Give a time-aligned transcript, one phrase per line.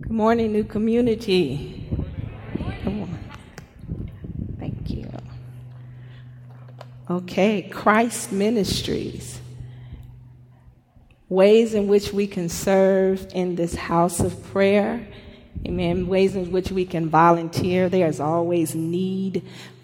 [0.00, 1.88] Good morning, new community.
[2.84, 3.18] Come on.
[4.58, 5.10] Thank you.
[7.08, 9.40] Okay, Christ Ministries.
[11.28, 15.08] Ways in which we can serve in this house of prayer.
[15.66, 16.06] Amen.
[16.06, 17.88] Ways in which we can volunteer.
[17.88, 19.42] There's always need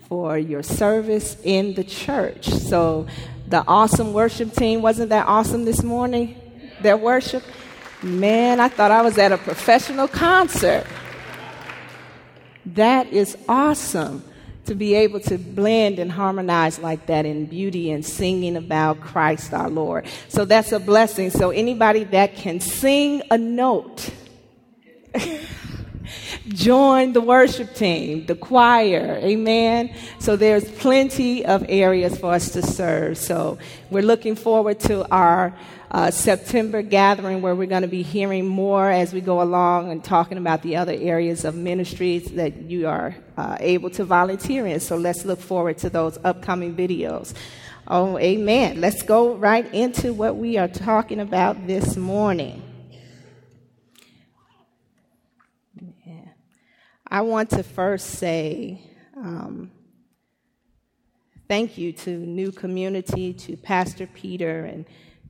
[0.08, 2.48] for your service in the church.
[2.48, 3.06] So,
[3.48, 6.38] the awesome worship team, wasn't that awesome this morning?
[6.82, 7.42] Their worship?
[8.02, 10.84] Man, I thought I was at a professional concert.
[12.66, 14.24] That is awesome
[14.64, 19.52] to be able to blend and harmonize like that in beauty and singing about Christ
[19.52, 20.06] our Lord.
[20.28, 21.30] So that's a blessing.
[21.30, 24.10] So anybody that can sing a note,
[26.48, 29.94] join the worship team, the choir, amen.
[30.18, 33.18] So there's plenty of areas for us to serve.
[33.18, 33.58] So
[33.90, 35.56] we're looking forward to our
[35.92, 40.02] uh, September gathering where we're going to be hearing more as we go along and
[40.02, 44.80] talking about the other areas of ministries that you are uh, able to volunteer in.
[44.80, 47.34] So let's look forward to those upcoming videos.
[47.86, 48.80] Oh, amen.
[48.80, 52.62] Let's go right into what we are talking about this morning.
[56.06, 56.28] Yeah.
[57.06, 58.80] I want to first say
[59.14, 59.70] um,
[61.48, 64.86] thank you to New Community, to Pastor Peter, and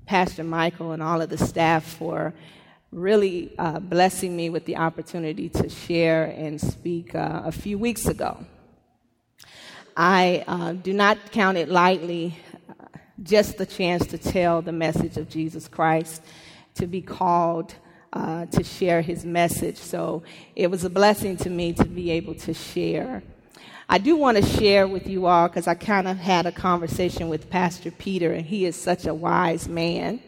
[0.07, 2.35] Pastor Michael and all of the staff for
[2.91, 8.07] really uh, blessing me with the opportunity to share and speak uh, a few weeks
[8.07, 8.45] ago.
[9.97, 12.37] I uh, do not count it lightly,
[12.69, 16.23] uh, just the chance to tell the message of Jesus Christ,
[16.75, 17.75] to be called
[18.13, 19.77] uh, to share his message.
[19.77, 20.23] So
[20.55, 23.23] it was a blessing to me to be able to share.
[23.93, 27.29] I do want to share with you all because I kind of had a conversation
[27.29, 30.23] with Pastor Peter, and he is such a wise man.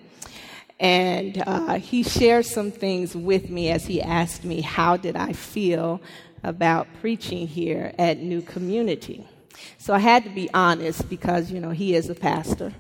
[0.78, 5.32] And uh, he shared some things with me as he asked me, How did I
[5.32, 6.02] feel
[6.42, 9.26] about preaching here at New Community?
[9.78, 12.74] So I had to be honest because, you know, he is a pastor.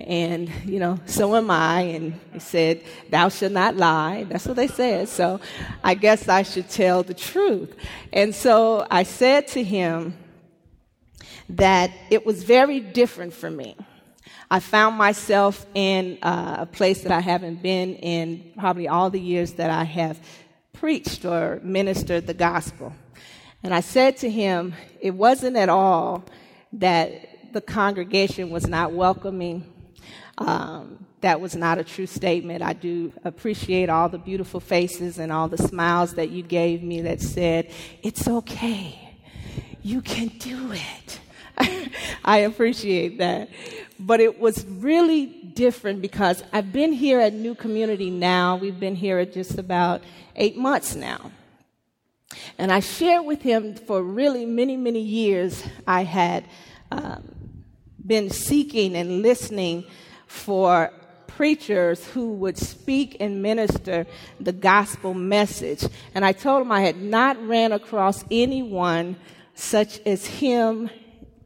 [0.00, 1.80] And, you know, so am I.
[1.80, 4.24] And he said, Thou shalt not lie.
[4.24, 5.08] That's what they said.
[5.08, 5.40] So
[5.82, 7.74] I guess I should tell the truth.
[8.12, 10.16] And so I said to him
[11.50, 13.76] that it was very different for me.
[14.50, 19.20] I found myself in uh, a place that I haven't been in probably all the
[19.20, 20.18] years that I have
[20.72, 22.94] preached or ministered the gospel.
[23.62, 26.24] And I said to him, it wasn't at all
[26.74, 29.66] that the congregation was not welcoming
[30.38, 32.62] um, that was not a true statement.
[32.62, 37.02] I do appreciate all the beautiful faces and all the smiles that you gave me
[37.02, 37.70] that said,
[38.02, 39.16] It's okay.
[39.82, 41.20] You can do it.
[42.24, 43.48] I appreciate that.
[43.98, 48.56] But it was really different because I've been here at New Community now.
[48.56, 50.02] We've been here at just about
[50.36, 51.32] eight months now.
[52.58, 56.44] And I shared with him for really many, many years, I had
[56.92, 57.64] um,
[58.06, 59.84] been seeking and listening
[60.28, 60.92] for
[61.26, 64.06] preachers who would speak and minister
[64.40, 65.84] the gospel message.
[66.14, 69.16] And I told him I had not ran across anyone
[69.54, 70.90] such as him,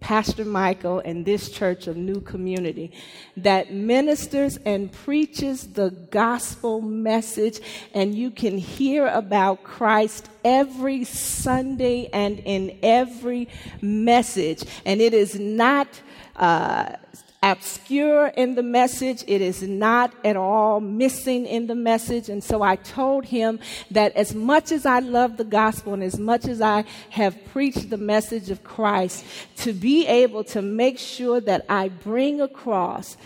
[0.00, 2.90] Pastor Michael, and this church of New Community
[3.36, 7.60] that ministers and preaches the gospel message,
[7.94, 13.48] and you can hear about Christ every Sunday and in every
[13.80, 14.64] message.
[14.84, 15.88] And it is not.
[16.34, 16.96] Uh,
[17.42, 19.24] obscure in the message.
[19.26, 22.28] It is not at all missing in the message.
[22.28, 23.58] And so I told him
[23.90, 27.90] that as much as I love the gospel and as much as I have preached
[27.90, 29.24] the message of Christ,
[29.58, 33.16] to be able to make sure that I bring across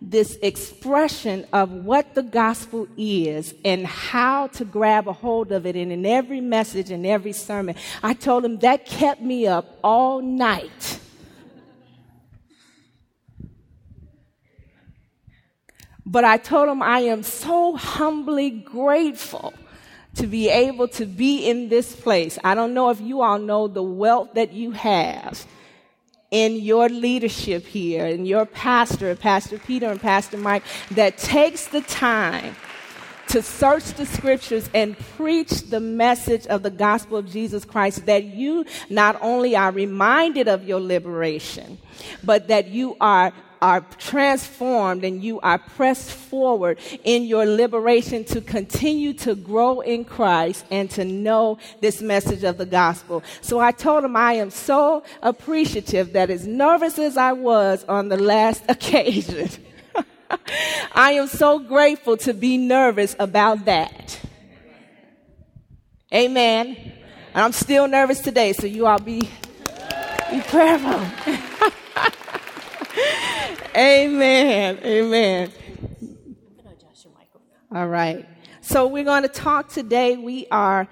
[0.00, 5.74] this expression of what the gospel is and how to grab a hold of it.
[5.74, 10.20] And in every message and every sermon, I told him that kept me up all
[10.20, 10.95] night
[16.06, 19.52] But I told him I am so humbly grateful
[20.14, 22.38] to be able to be in this place.
[22.44, 25.44] I don't know if you all know the wealth that you have
[26.30, 31.80] in your leadership here, and your pastor, Pastor Peter and Pastor Mike, that takes the
[31.82, 32.56] time
[33.28, 38.24] to search the scriptures and preach the message of the gospel of Jesus Christ, that
[38.24, 41.78] you not only are reminded of your liberation,
[42.24, 48.40] but that you are are transformed and you are pressed forward in your liberation to
[48.40, 53.22] continue to grow in Christ and to know this message of the gospel.
[53.40, 58.08] So I told him I am so appreciative that as nervous as I was on
[58.08, 59.48] the last occasion,
[60.92, 64.20] I am so grateful to be nervous about that.
[66.12, 66.76] Amen.
[67.34, 69.28] And I'm still nervous today, so you all be,
[70.30, 71.00] be prayerful.
[73.76, 74.78] Amen.
[74.82, 75.52] Amen.
[77.70, 78.26] All right.
[78.62, 80.16] So we're going to talk today.
[80.16, 80.88] We are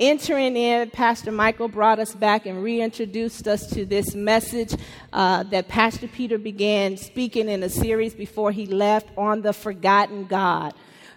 [0.00, 0.88] entering in.
[0.88, 4.74] Pastor Michael brought us back and reintroduced us to this message
[5.12, 10.24] uh, that Pastor Peter began speaking in a series before he left on the forgotten
[10.24, 10.72] God,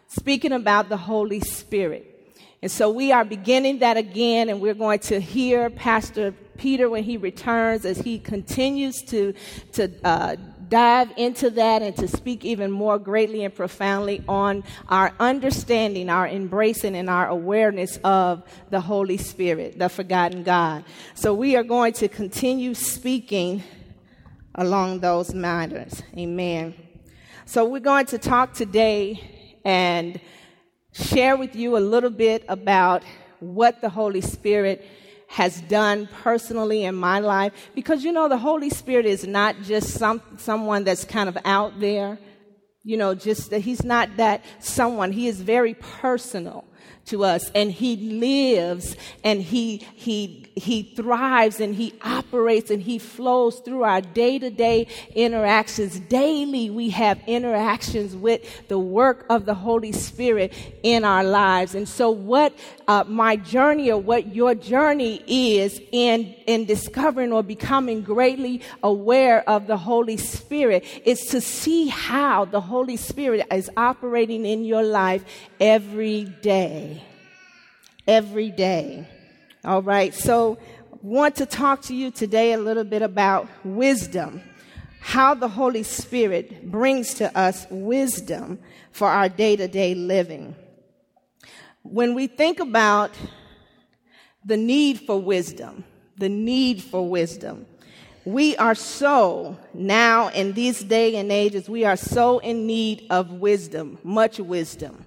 [0.10, 2.36] speaking about the Holy Spirit.
[2.62, 7.04] And so we are beginning that again, and we're going to hear Pastor Peter when
[7.06, 9.34] he returns as he continues to,
[9.72, 10.36] to uh,
[10.72, 16.28] dive into that and to speak even more greatly and profoundly on our understanding, our
[16.28, 20.86] embracing, and our awareness of the Holy Spirit, the forgotten God.
[21.14, 23.62] So we are going to continue speaking
[24.56, 26.02] along those matters.
[26.18, 26.74] Amen.
[27.46, 30.20] So we're going to talk today and
[30.94, 33.04] share with you a little bit about
[33.42, 34.86] what the Holy Spirit
[35.32, 37.54] has done personally in my life.
[37.74, 41.80] Because you know the holy spirit is not just some someone that's kind of out
[41.80, 42.20] there
[42.84, 45.12] you know just that he's not that someone.
[45.12, 46.66] He is very personal
[47.06, 53.00] to us and he lives and he he he thrives and he operates and he
[53.00, 56.00] flows through our day-to-day interactions.
[56.00, 60.54] Daily we have interactions with the work of the holy spirit
[60.84, 61.76] in our lives.
[61.76, 62.54] And so what
[62.88, 69.48] uh, my journey or what your journey is in in discovering or becoming greatly aware
[69.50, 74.84] of the holy spirit is to see how the holy spirit is operating in your
[74.84, 75.24] life
[75.60, 77.01] every day
[78.12, 79.08] every day
[79.64, 80.58] all right, so
[81.04, 84.42] want to talk to you today a little bit about wisdom,
[85.00, 88.58] how the Holy Spirit brings to us wisdom
[88.92, 90.56] for our day to day living.
[91.84, 93.12] When we think about
[94.44, 95.84] the need for wisdom,
[96.18, 97.68] the need for wisdom,
[98.26, 103.30] we are so now in these day and ages, we are so in need of
[103.30, 105.06] wisdom, much wisdom.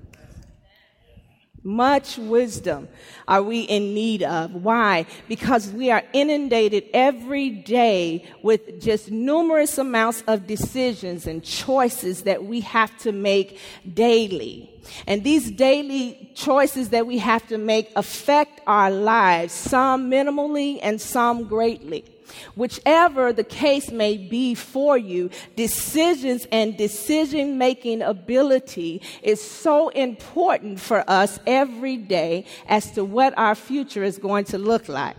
[1.67, 2.87] Much wisdom
[3.27, 4.53] are we in need of.
[4.53, 5.07] Why?
[5.29, 12.45] Because we are inundated every day with just numerous amounts of decisions and choices that
[12.45, 13.59] we have to make
[13.95, 14.71] daily.
[15.07, 21.01] And these daily choices that we have to make affect our lives, some minimally and
[21.01, 22.05] some greatly.
[22.55, 30.81] Whichever the case may be for you, decisions and decision making ability is so important
[30.81, 35.17] for us every day as to what our future is going to look like.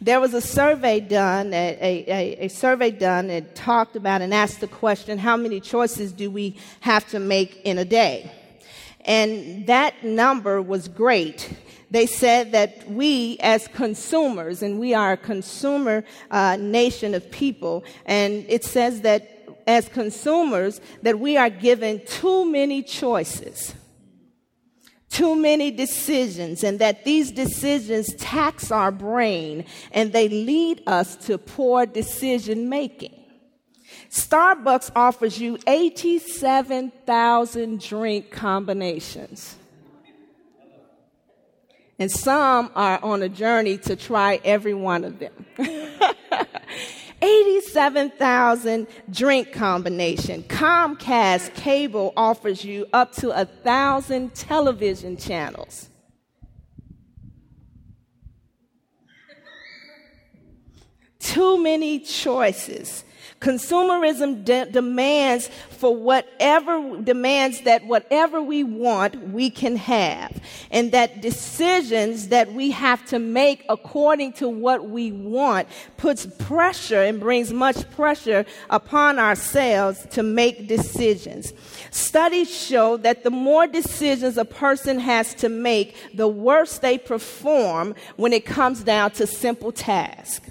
[0.00, 4.60] There was a survey done, a, a, a, survey done that talked about and asked
[4.60, 8.30] the question, how many choices do we have to make in a day?
[9.06, 11.48] And that number was great
[11.90, 17.84] they said that we as consumers, and we are a consumer uh, nation of people,
[18.04, 19.30] and it says that
[19.66, 23.74] as consumers, that we are given too many choices
[25.08, 31.38] too many decisions and that these decisions tax our brain and they lead us to
[31.38, 33.25] poor decision making.
[34.10, 39.56] Starbucks offers you 87,000 drink combinations.
[41.98, 45.32] And some are on a journey to try every one of them.
[47.22, 50.42] 87,000 drink combination.
[50.44, 55.88] Comcast cable offers you up to a thousand television channels.
[61.18, 63.04] Too many choices.
[63.40, 70.40] Consumerism de- demands for whatever, demands that whatever we want, we can have.
[70.70, 77.02] And that decisions that we have to make according to what we want puts pressure
[77.02, 81.52] and brings much pressure upon ourselves to make decisions.
[81.90, 87.94] Studies show that the more decisions a person has to make, the worse they perform
[88.16, 90.50] when it comes down to simple tasks.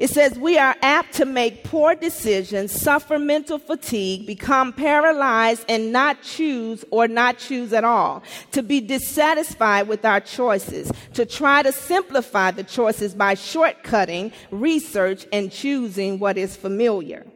[0.00, 5.92] It says we are apt to make poor decisions, suffer mental fatigue, become paralyzed, and
[5.92, 8.22] not choose or not choose at all.
[8.52, 15.26] To be dissatisfied with our choices, to try to simplify the choices by shortcutting research
[15.34, 17.26] and choosing what is familiar.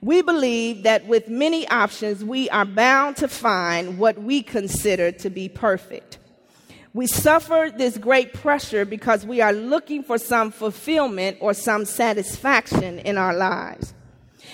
[0.00, 5.30] We believe that with many options, we are bound to find what we consider to
[5.30, 6.18] be perfect.
[6.92, 12.98] We suffer this great pressure because we are looking for some fulfillment or some satisfaction
[13.00, 13.94] in our lives.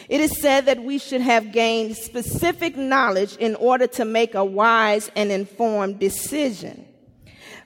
[0.08, 4.44] It is said that we should have gained specific knowledge in order to make a
[4.44, 6.85] wise and informed decision.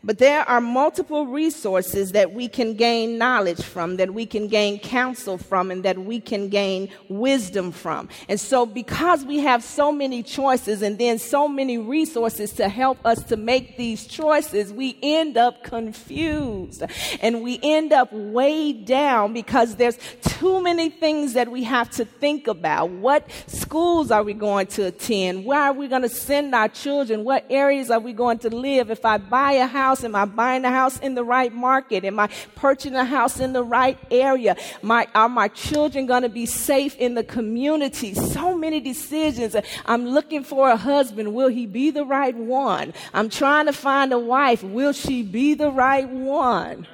[0.02, 4.78] But there are multiple resources that we can gain knowledge from, that we can gain
[4.78, 8.08] counsel from, and that we can gain wisdom from.
[8.28, 13.04] And so, because we have so many choices and then so many resources to help
[13.04, 16.82] us to make these choices, we end up confused
[17.20, 22.04] and we end up weighed down because there's too many things that we have to
[22.04, 22.90] think about.
[22.90, 25.44] What schools are we going to attend?
[25.44, 27.24] Where are we going to send our children?
[27.24, 28.90] What areas are we going to live?
[28.90, 30.04] If I buy a house, house?
[30.04, 32.04] Am I buying a house in the right market?
[32.04, 34.56] Am I purchasing a house in the right area?
[34.82, 38.14] My, are my children going to be safe in the community?
[38.14, 39.56] So many decisions.
[39.86, 41.34] I'm looking for a husband.
[41.34, 42.92] Will he be the right one?
[43.14, 44.62] I'm trying to find a wife.
[44.62, 46.86] Will she be the right one?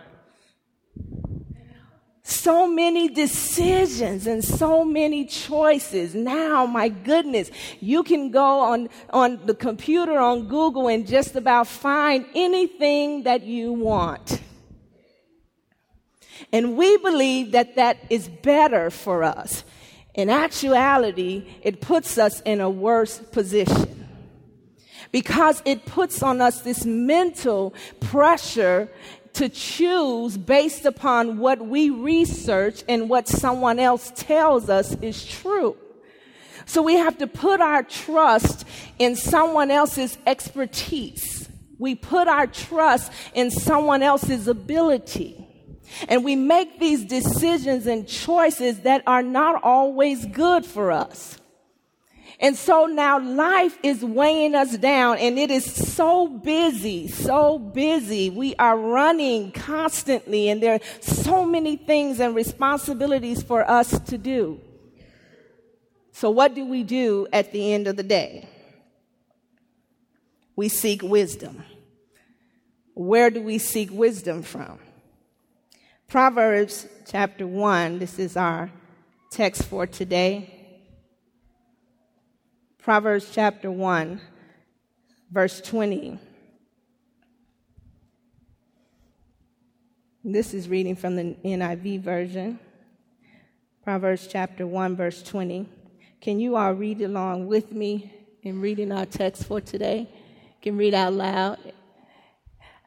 [2.29, 6.13] So many decisions and so many choices.
[6.13, 11.69] Now, my goodness, you can go on, on the computer on Google and just about
[11.69, 14.41] find anything that you want.
[16.53, 19.63] And we believe that that is better for us.
[20.15, 24.07] In actuality, it puts us in a worse position
[25.13, 28.89] because it puts on us this mental pressure
[29.37, 35.77] to choose based upon what we research and what someone else tells us is true.
[36.65, 38.65] So we have to put our trust
[38.99, 41.49] in someone else's expertise.
[41.79, 45.47] We put our trust in someone else's ability.
[46.09, 51.39] And we make these decisions and choices that are not always good for us.
[52.39, 58.29] And so now life is weighing us down and it is so busy, so busy.
[58.29, 64.19] We are running constantly and there are so many things and responsibilities for us to
[64.19, 64.61] do.
[66.13, 68.49] So what do we do at the end of the day?
[70.57, 71.63] We seek wisdom.
[72.95, 74.79] Where do we seek wisdom from?
[76.09, 78.71] Proverbs chapter 1, this is our
[79.31, 80.56] text for today.
[82.87, 84.21] Proverbs chapter 1,
[85.33, 86.21] verse 20.
[90.23, 92.61] This is reading from the NIV version.
[93.83, 95.69] Proverbs chapter 1, verse 20.
[96.21, 98.13] Can you all read along with me
[98.45, 100.09] in reading our text for today?
[100.63, 101.59] Can read out loud.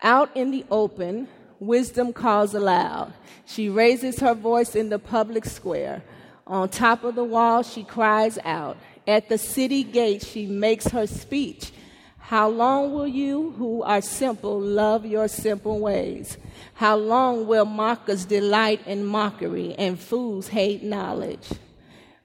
[0.01, 1.27] Out in the open,
[1.59, 3.11] wisdom calls aloud.
[3.45, 6.03] She raises her voice in the public square.
[6.47, 8.77] On top of the wall, she cries out.
[9.09, 11.71] At the city gate, she makes her speech.
[12.19, 16.37] How long will you who are simple love your simple ways?
[16.75, 21.49] How long will mockers delight in mockery and fools hate knowledge?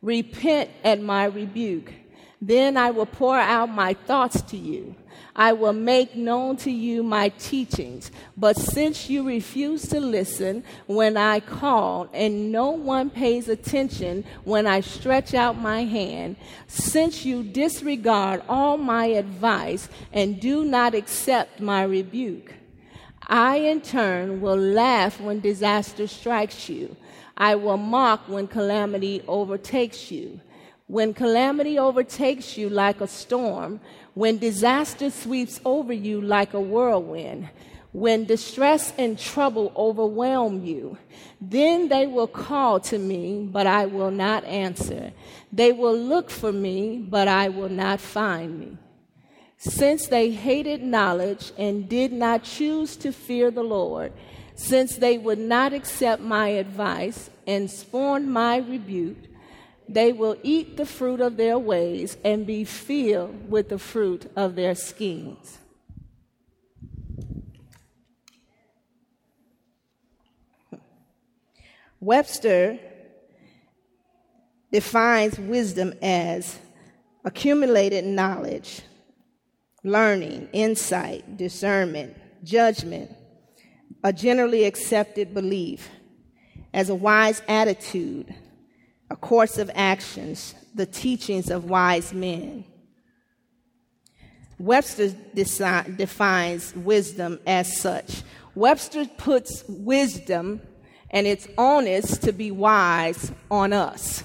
[0.02, 1.90] Repent at my rebuke.
[2.42, 4.94] Then I will pour out my thoughts to you.
[5.36, 8.10] I will make known to you my teachings.
[8.36, 14.66] But since you refuse to listen when I call, and no one pays attention when
[14.66, 21.60] I stretch out my hand, since you disregard all my advice and do not accept
[21.60, 22.52] my rebuke,
[23.26, 26.96] I in turn will laugh when disaster strikes you.
[27.36, 30.40] I will mock when calamity overtakes you.
[30.86, 33.80] When calamity overtakes you like a storm,
[34.14, 37.50] when disaster sweeps over you like a whirlwind,
[37.92, 40.98] when distress and trouble overwhelm you,
[41.40, 45.12] then they will call to me, but I will not answer.
[45.52, 48.78] They will look for me, but I will not find me.
[49.58, 54.12] Since they hated knowledge and did not choose to fear the Lord,
[54.56, 59.16] since they would not accept my advice and scorned my rebuke,
[59.88, 64.54] they will eat the fruit of their ways and be filled with the fruit of
[64.54, 65.58] their schemes.
[72.00, 72.78] Webster
[74.70, 76.58] defines wisdom as
[77.24, 78.82] accumulated knowledge,
[79.82, 83.10] learning, insight, discernment, judgment,
[84.02, 85.88] a generally accepted belief,
[86.74, 88.34] as a wise attitude
[89.10, 92.64] a course of actions, the teachings of wise men.
[94.58, 98.22] Webster defines wisdom as such.
[98.54, 100.60] Webster puts wisdom
[101.10, 104.22] and its onus to be wise on us.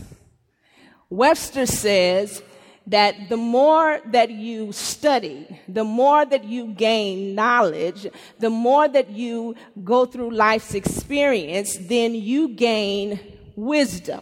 [1.10, 2.44] Webster says
[2.88, 8.08] that the more that you study, the more that you gain knowledge,
[8.40, 13.20] the more that you go through life's experience, then you gain
[13.56, 14.22] wisdom.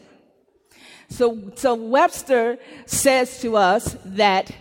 [1.09, 4.51] So, so Webster says to us that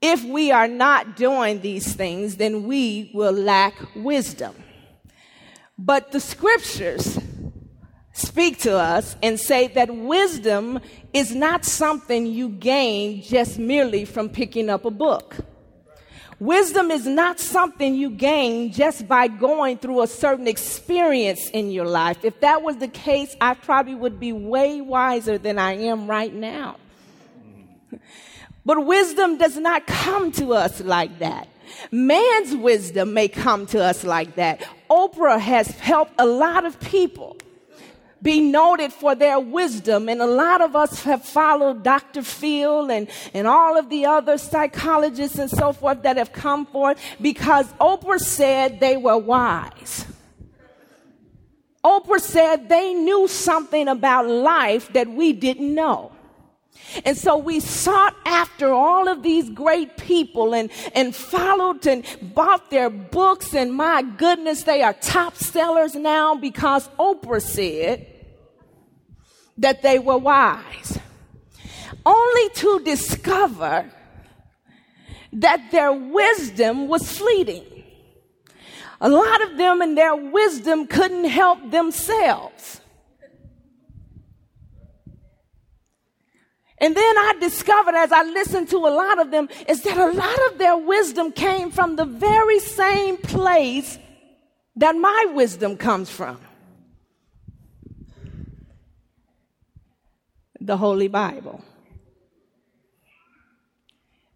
[0.00, 4.54] if we are not doing these things, then we will lack wisdom.
[5.78, 7.18] But the scriptures
[8.12, 10.80] speak to us and say that wisdom
[11.12, 15.36] is not something you gain just merely from picking up a book.
[16.40, 21.86] Wisdom is not something you gain just by going through a certain experience in your
[21.86, 22.24] life.
[22.24, 26.34] If that was the case, I probably would be way wiser than I am right
[26.34, 26.76] now.
[28.64, 31.48] But wisdom does not come to us like that.
[31.90, 34.66] Man's wisdom may come to us like that.
[34.90, 37.36] Oprah has helped a lot of people
[38.24, 40.08] be noted for their wisdom.
[40.08, 42.22] And a lot of us have followed Dr.
[42.22, 46.98] Phil and, and all of the other psychologists and so forth that have come forth
[47.20, 50.06] because Oprah said they were wise.
[51.84, 56.10] Oprah said they knew something about life that we didn't know.
[57.04, 62.70] And so we sought after all of these great people and, and followed and bought
[62.70, 63.54] their books.
[63.54, 68.13] And my goodness, they are top sellers now because Oprah said
[69.58, 70.98] that they were wise.
[72.04, 73.90] Only to discover
[75.32, 77.64] that their wisdom was fleeting.
[79.00, 82.80] A lot of them in their wisdom couldn't help themselves.
[86.78, 90.12] And then I discovered as I listened to a lot of them is that a
[90.12, 93.98] lot of their wisdom came from the very same place
[94.76, 96.38] that my wisdom comes from.
[100.64, 101.62] The Holy Bible.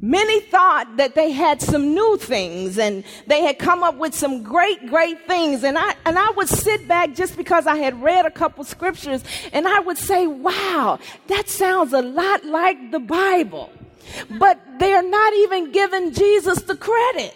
[0.01, 4.43] Many thought that they had some new things and they had come up with some
[4.45, 5.65] great, great things.
[5.65, 9.25] And I, and I would sit back just because I had read a couple scriptures
[9.53, 13.73] and I would say, wow, that sounds a lot like the Bible.
[14.39, 17.35] But they're not even giving Jesus the credit.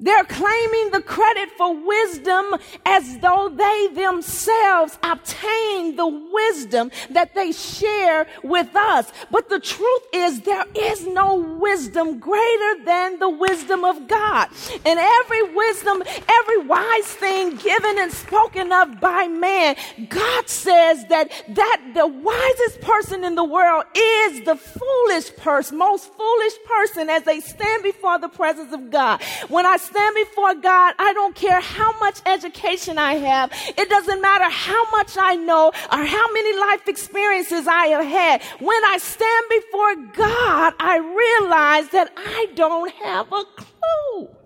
[0.00, 2.54] They're claiming the credit for wisdom
[2.86, 9.10] as though they themselves obtained the wisdom that they share with us.
[9.32, 14.48] But the truth is there is no wisdom greater than the wisdom of God.
[14.86, 19.74] And every wisdom, every wise thing given and spoken of by man,
[20.08, 26.12] God says that that the wisest person in the world is the foolish person, most
[26.14, 29.20] foolish person as they stand before the presence of God.
[29.48, 33.50] When I stand before God, I don't care how much education I have.
[33.76, 38.42] It doesn't matter how much I know or how many life experiences I have had.
[38.60, 39.94] When I stand before
[40.26, 44.37] God, I realize that I don't have a clue.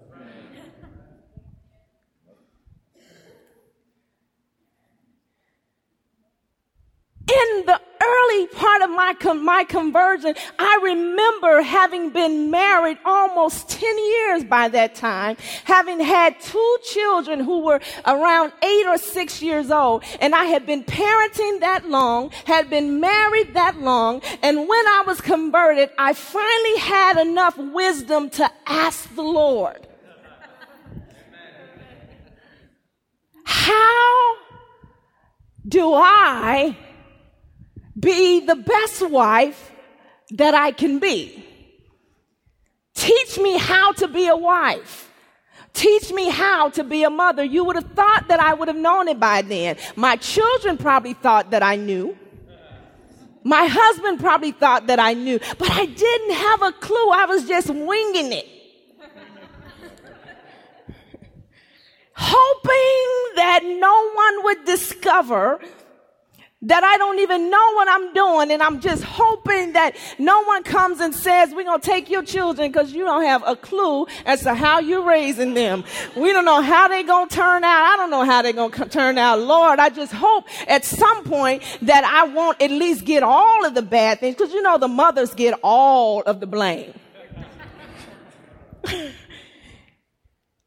[7.28, 13.98] In the early part of my, my conversion, I remember having been married almost 10
[13.98, 19.70] years by that time, having had two children who were around eight or six years
[19.70, 24.86] old, and I had been parenting that long, had been married that long, and when
[24.88, 29.86] I was converted, I finally had enough wisdom to ask the Lord,
[33.44, 34.36] how
[35.68, 36.76] do I
[37.98, 39.72] be the best wife
[40.30, 41.44] that I can be.
[42.94, 45.10] Teach me how to be a wife.
[45.72, 47.42] Teach me how to be a mother.
[47.42, 49.76] You would have thought that I would have known it by then.
[49.96, 52.16] My children probably thought that I knew.
[53.44, 57.10] My husband probably thought that I knew, but I didn't have a clue.
[57.10, 58.46] I was just winging it.
[62.14, 65.60] Hoping that no one would discover
[66.62, 70.62] that I don't even know what I'm doing and I'm just hoping that no one
[70.62, 74.06] comes and says, we're going to take your children because you don't have a clue
[74.24, 75.82] as to how you're raising them.
[76.16, 77.92] We don't know how they're going to turn out.
[77.92, 79.40] I don't know how they're going to turn out.
[79.40, 83.74] Lord, I just hope at some point that I won't at least get all of
[83.74, 86.94] the bad things because you know the mothers get all of the blame.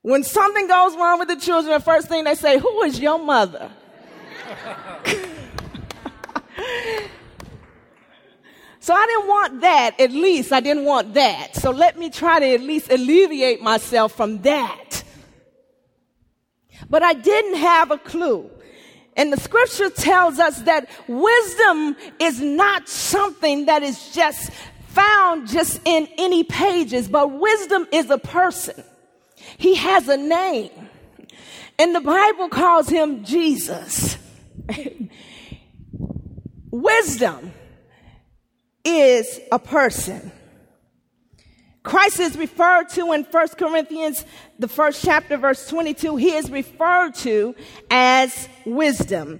[0.02, 3.18] when something goes wrong with the children, the first thing they say, who is your
[3.18, 3.72] mother?
[8.86, 11.56] So I didn't want that, at least I didn't want that.
[11.56, 15.04] So let me try to at least alleviate myself from that.
[16.88, 18.48] But I didn't have a clue.
[19.18, 24.52] And the scripture tells us that wisdom is not something that is just
[24.90, 28.84] found just in any pages, but wisdom is a person.
[29.58, 30.70] He has a name.
[31.80, 34.18] And the Bible calls him Jesus.
[36.76, 37.54] Wisdom
[38.84, 40.30] is a person.
[41.84, 44.26] Christ is referred to in 1 Corinthians,
[44.60, 46.18] the first chapter, verse 22.
[46.18, 47.56] He is referred to
[47.90, 49.40] as wisdom.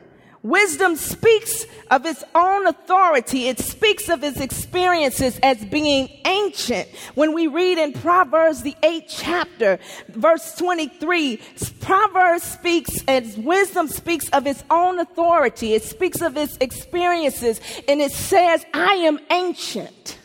[0.43, 3.47] Wisdom speaks of its own authority.
[3.47, 6.89] It speaks of its experiences as being ancient.
[7.13, 9.77] When we read in Proverbs, the eighth chapter,
[10.09, 11.39] verse 23,
[11.81, 15.75] Proverbs speaks as wisdom speaks of its own authority.
[15.75, 20.17] It speaks of its experiences and it says, I am ancient.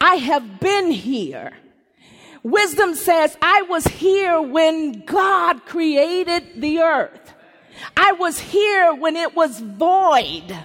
[0.00, 1.52] I have been here.
[2.42, 7.21] Wisdom says, I was here when God created the earth.
[7.96, 10.56] I was here when it was void.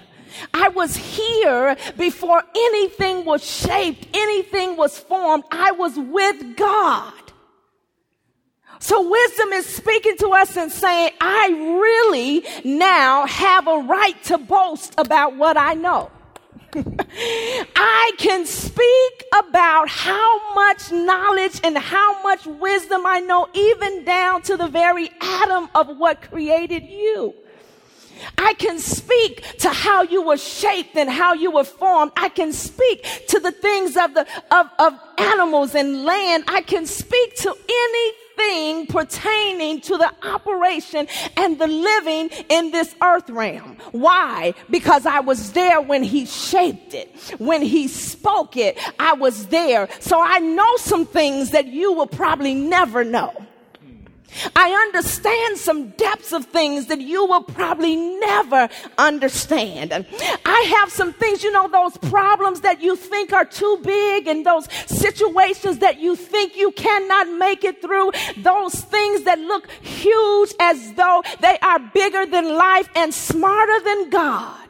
[0.54, 5.44] I was here before anything was shaped, anything was formed.
[5.50, 7.12] I was with God.
[8.80, 11.48] So wisdom is speaking to us and saying, I
[11.82, 16.10] really now have a right to boast about what I know.
[17.76, 24.42] I can speak about how much knowledge and how much wisdom I know, even down
[24.42, 27.34] to the very atom of what created you.
[28.36, 32.12] I can speak to how you were shaped and how you were formed.
[32.16, 36.44] I can speak to the things of the of, of animals and land.
[36.48, 38.12] I can speak to any
[38.86, 43.76] pertaining to the operation and the living in this earth realm.
[43.92, 44.54] Why?
[44.70, 49.88] Because I was there when he shaped it, when he spoke it, I was there.
[50.00, 53.32] So I know some things that you will probably never know.
[54.54, 60.06] I understand some depths of things that you will probably never understand.
[60.44, 64.44] I have some things, you know, those problems that you think are too big and
[64.44, 70.52] those situations that you think you cannot make it through, those things that look huge
[70.60, 74.67] as though they are bigger than life and smarter than God.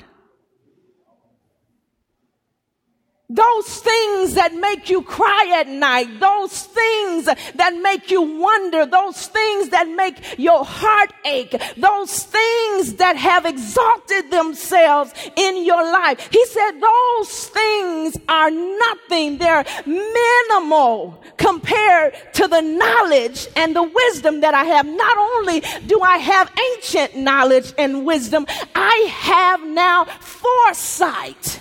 [3.30, 9.26] Those things that make you cry at night, those things that make you wonder, those
[9.26, 16.26] things that make your heart ache, those things that have exalted themselves in your life.
[16.32, 19.36] He said those things are nothing.
[19.36, 24.86] They're minimal compared to the knowledge and the wisdom that I have.
[24.86, 31.60] Not only do I have ancient knowledge and wisdom, I have now foresight.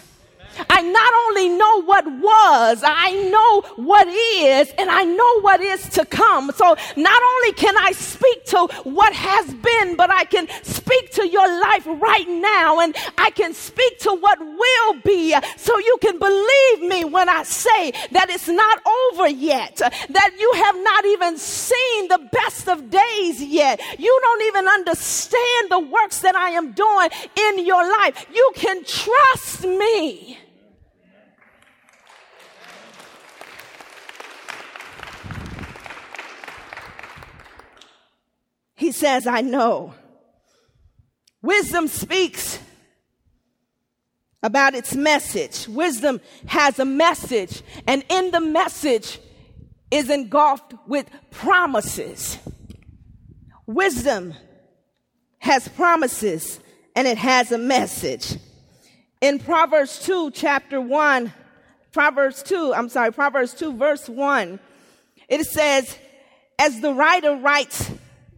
[0.69, 5.87] I not only know what was, I know what is, and I know what is
[5.89, 6.51] to come.
[6.55, 11.27] So not only can I speak to what has been, but I can speak to
[11.27, 15.35] your life right now, and I can speak to what will be.
[15.57, 20.51] So you can believe me when I say that it's not over yet, that you
[20.55, 23.81] have not even seen the best of days yet.
[23.99, 28.25] You don't even understand the works that I am doing in your life.
[28.33, 30.37] You can trust me.
[38.77, 39.93] He says, I know.
[41.41, 42.59] Wisdom speaks
[44.43, 45.67] about its message.
[45.67, 49.19] Wisdom has a message, and in the message
[49.89, 52.37] is engulfed with promises.
[53.65, 54.33] Wisdom
[55.39, 56.59] has promises
[56.95, 58.37] and it has a message.
[59.21, 61.33] In Proverbs 2, chapter 1,
[61.91, 64.59] Proverbs 2, I'm sorry, Proverbs 2, verse 1,
[65.29, 65.97] it says,
[66.59, 67.91] as the writer writes,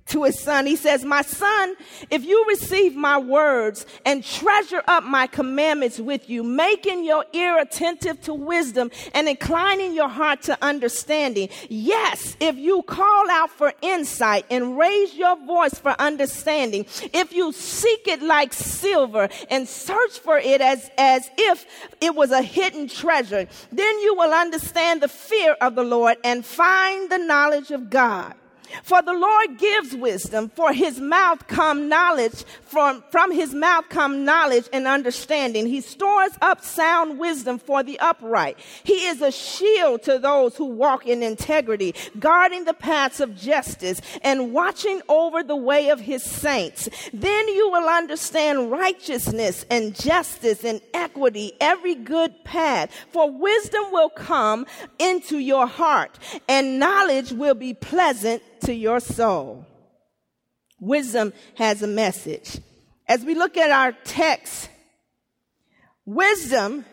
[0.09, 0.65] to his son.
[0.65, 1.75] He says, My son,
[2.09, 7.59] if you receive my words and treasure up my commandments with you, making your ear
[7.59, 11.49] attentive to wisdom and inclining your heart to understanding.
[11.69, 17.51] Yes, if you call out for insight and raise your voice for understanding, if you
[17.51, 21.65] seek it like silver and search for it as, as if
[22.01, 26.45] it was a hidden treasure, then you will understand the fear of the Lord and
[26.45, 28.33] find the knowledge of God.
[28.84, 34.23] For the Lord gives wisdom, for his mouth come knowledge, from, from his mouth come
[34.25, 35.65] knowledge and understanding.
[35.65, 38.60] He stores up sound wisdom for the upright.
[38.84, 44.01] He is a shield to those who walk in integrity, guarding the paths of justice
[44.21, 46.89] and watching over the way of his saints.
[47.13, 52.91] Then you will understand righteousness and justice and equity, every good path.
[53.12, 54.65] For wisdom will come
[54.97, 59.65] into your heart and knowledge will be pleasant to your soul.
[60.79, 62.59] Wisdom has a message.
[63.07, 64.69] As we look at our text,
[66.05, 66.85] wisdom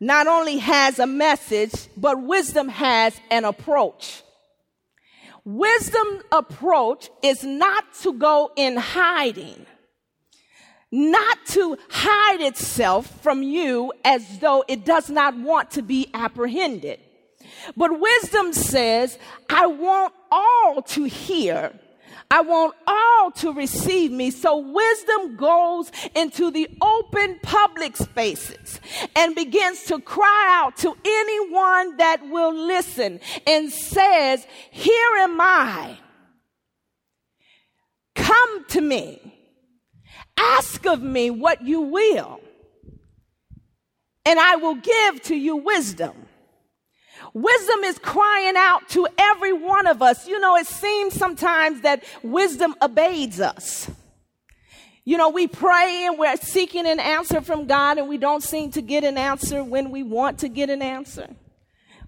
[0.00, 4.22] not only has a message, but wisdom has an approach.
[5.44, 9.66] Wisdom approach is not to go in hiding,
[10.90, 17.00] not to hide itself from you as though it does not want to be apprehended.
[17.76, 21.72] But wisdom says, I want all to hear.
[22.30, 24.30] I want all to receive me.
[24.30, 28.80] So wisdom goes into the open public spaces
[29.16, 35.98] and begins to cry out to anyone that will listen and says, here am I.
[38.14, 39.20] Come to me.
[40.38, 42.40] Ask of me what you will
[44.30, 46.14] and I will give to you wisdom.
[47.32, 50.26] Wisdom is crying out to every one of us.
[50.26, 53.90] You know, it seems sometimes that wisdom evades us.
[55.04, 58.70] You know, we pray and we're seeking an answer from God and we don't seem
[58.72, 61.28] to get an answer when we want to get an answer.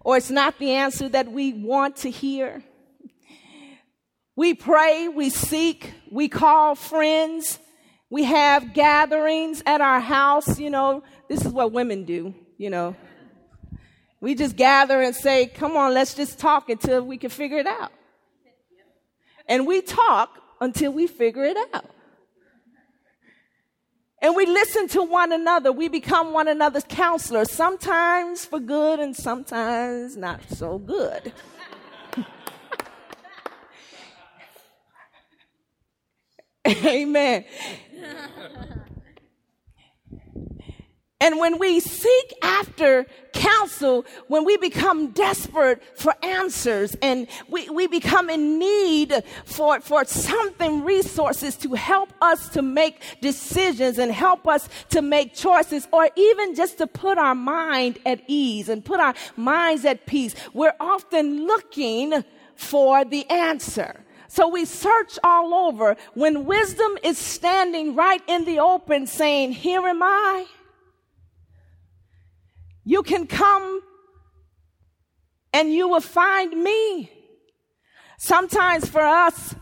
[0.01, 2.63] Or it's not the answer that we want to hear.
[4.35, 7.59] We pray, we seek, we call friends,
[8.11, 10.59] we have gatherings at our house.
[10.59, 12.97] You know, this is what women do, you know.
[14.23, 17.67] We just gather and say, come on, let's just talk until we can figure it
[17.67, 17.91] out.
[19.49, 21.91] And we talk until we figure it out.
[24.23, 25.73] And we listen to one another.
[25.73, 31.33] We become one another's counselors, sometimes for good and sometimes not so good.
[36.87, 37.45] Amen.
[41.23, 47.87] And when we seek after counsel, when we become desperate for answers and we, we
[47.87, 54.49] become in need for, for something, resources to help us to make decisions and help
[54.49, 58.99] us to make choices or even just to put our mind at ease and put
[58.99, 62.25] our minds at peace, we're often looking
[62.57, 64.01] for the answer.
[64.27, 69.87] So we search all over when wisdom is standing right in the open saying, here
[69.87, 70.47] am I.
[72.85, 73.81] You can come
[75.53, 77.11] and you will find me.
[78.19, 79.55] Sometimes for us,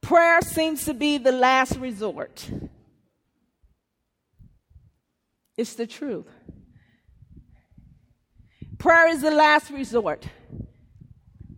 [0.00, 2.50] prayer seems to be the last resort.
[5.56, 6.26] It's the truth.
[8.78, 10.26] Prayer is the last resort.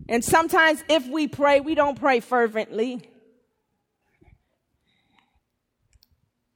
[0.08, 3.02] And sometimes if we pray, we don't pray fervently.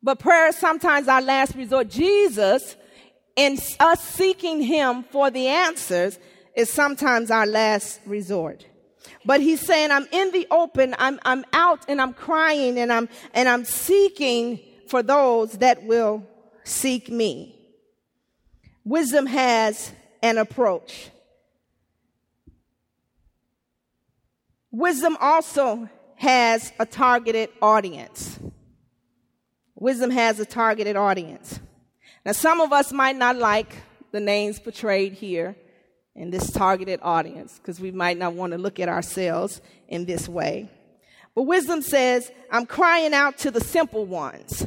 [0.03, 1.89] But prayer is sometimes our last resort.
[1.89, 2.77] Jesus
[3.37, 6.19] and us seeking him for the answers
[6.55, 8.67] is sometimes our last resort.
[9.25, 13.09] But he's saying, I'm in the open, I'm, I'm out and I'm crying and I'm,
[13.33, 16.27] and I'm seeking for those that will
[16.63, 17.59] seek me.
[18.85, 19.93] Wisdom has
[20.23, 21.11] an approach.
[24.71, 28.39] Wisdom also has a targeted audience.
[29.75, 31.61] Wisdom has a targeted audience.
[32.25, 33.77] Now, some of us might not like
[34.13, 35.57] the names portrayed here
[36.15, 40.29] in this targeted audience because we might not want to look at ourselves in this
[40.29, 40.71] way.
[41.35, 44.67] But wisdom says, I'm crying out to the simple ones,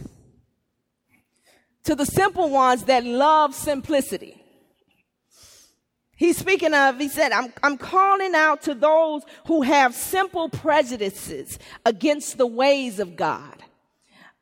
[1.85, 4.43] to the simple ones that love simplicity.
[6.17, 11.59] He's speaking of, he said, I'm, I'm calling out to those who have simple prejudices
[11.85, 13.56] against the ways of God.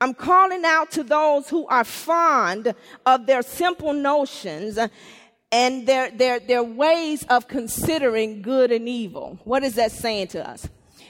[0.02, 2.74] I'm calling out to those who are fond
[3.06, 4.78] of their simple notions
[5.52, 9.40] and their, their, their ways of considering good and evil.
[9.44, 10.68] What is that saying to us?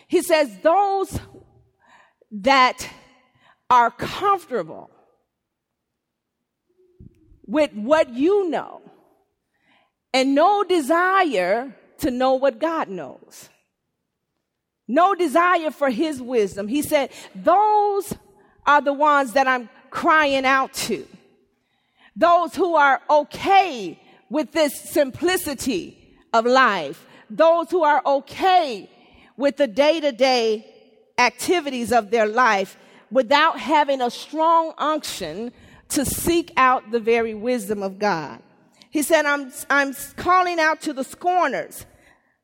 [0.08, 1.20] He says, those
[2.32, 2.88] that
[3.70, 4.92] are comfortable
[7.48, 8.82] with what you know
[10.14, 13.50] and no desire to know what God knows.
[14.88, 16.68] No desire for his wisdom.
[16.68, 18.14] He said, those
[18.66, 21.08] are the ones that I'm crying out to.
[22.16, 24.00] Those who are okay
[24.30, 27.06] with this simplicity of life.
[27.30, 28.90] Those who are okay
[29.38, 30.66] with the day to day
[31.18, 32.78] activities of their life
[33.12, 35.52] without having a strong unction
[35.90, 38.42] to seek out the very wisdom of God.
[38.90, 41.86] He said, I'm, I'm calling out to the scorners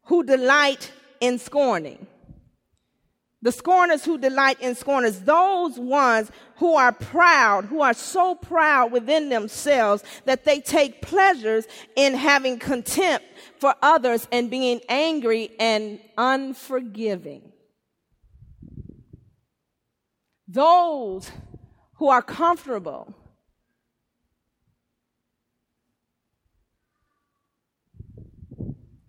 [0.06, 2.08] who delight in scorning.
[3.44, 8.92] The scorners who delight in scorners, those ones who are proud, who are so proud
[8.92, 13.26] within themselves that they take pleasures in having contempt
[13.58, 17.52] for others and being angry and unforgiving.
[20.48, 21.32] Those
[21.96, 23.16] who are comfortable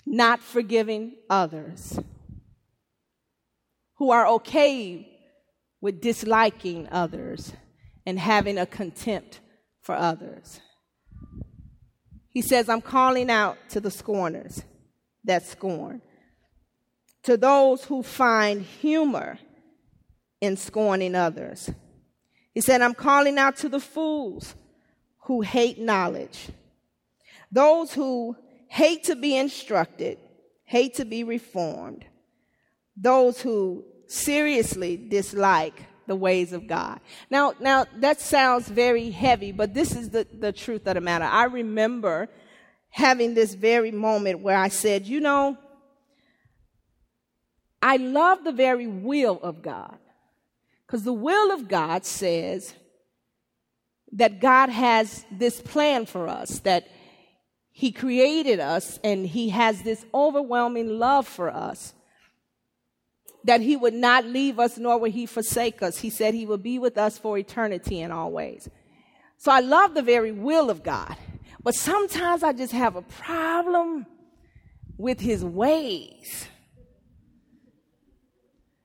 [0.07, 1.99] not forgiving others
[4.03, 5.07] who are okay
[5.81, 7.53] with disliking others
[8.05, 9.39] and having a contempt
[9.81, 10.61] for others.
[12.29, 14.65] He says, I'm calling out to the scorners
[15.23, 16.03] that scorn,
[17.23, 19.39] to those who find humor
[20.41, 21.71] in scorning others.
[22.55, 24.57] He said, I'm calling out to the fools
[25.27, 26.49] who hate knowledge,
[27.53, 28.37] those who
[28.67, 30.19] hate to be instructed,
[30.65, 32.05] hate to be reformed,
[32.97, 37.01] those who seriously dislike the ways of God.
[37.31, 41.25] Now, now that sounds very heavy, but this is the, the truth of the matter.
[41.25, 42.29] I remember
[42.91, 45.57] having this very moment where I said, you know,
[47.81, 49.99] I love the very will of God.
[50.87, 52.75] Because the will of God says
[54.13, 56.87] that God has this plan for us, that
[57.71, 61.95] He created us and He has this overwhelming love for us
[63.45, 65.99] that he would not leave us nor would he forsake us.
[65.99, 68.69] He said he would be with us for eternity and always.
[69.37, 71.17] So I love the very will of God.
[71.63, 74.07] But sometimes I just have a problem
[74.97, 76.47] with his ways.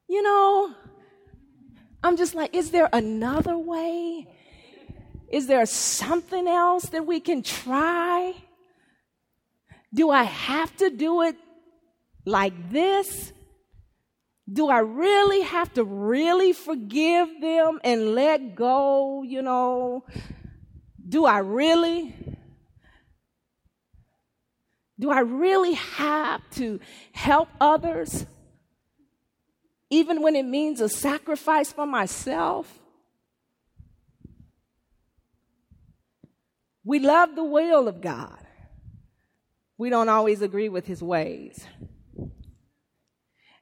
[0.07, 0.73] You know,
[2.03, 4.27] I'm just like, is there another way?
[5.29, 8.33] Is there something else that we can try?
[9.93, 11.35] Do I have to do it
[12.25, 13.33] like this?
[14.51, 20.05] Do I really have to really forgive them and let go, you know?
[21.07, 22.15] Do I really?
[24.97, 26.79] Do I really have to
[27.11, 28.25] help others?
[29.89, 32.79] Even when it means a sacrifice for myself?
[36.85, 38.39] We love the will of God.
[39.77, 41.65] We don't always agree with his ways.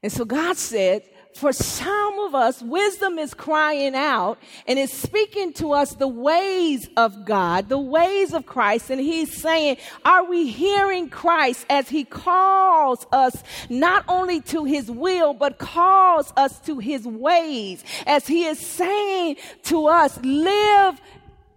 [0.05, 1.01] And so God said,
[1.33, 4.37] for some of us, wisdom is crying out
[4.67, 8.91] and is speaking to us the ways of God, the ways of Christ.
[8.91, 14.91] And He's saying, are we hearing Christ as He calls us not only to His
[14.91, 17.83] will, but calls us to His ways?
[18.05, 21.01] As He is saying to us, live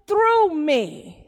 [0.06, 1.22] through me.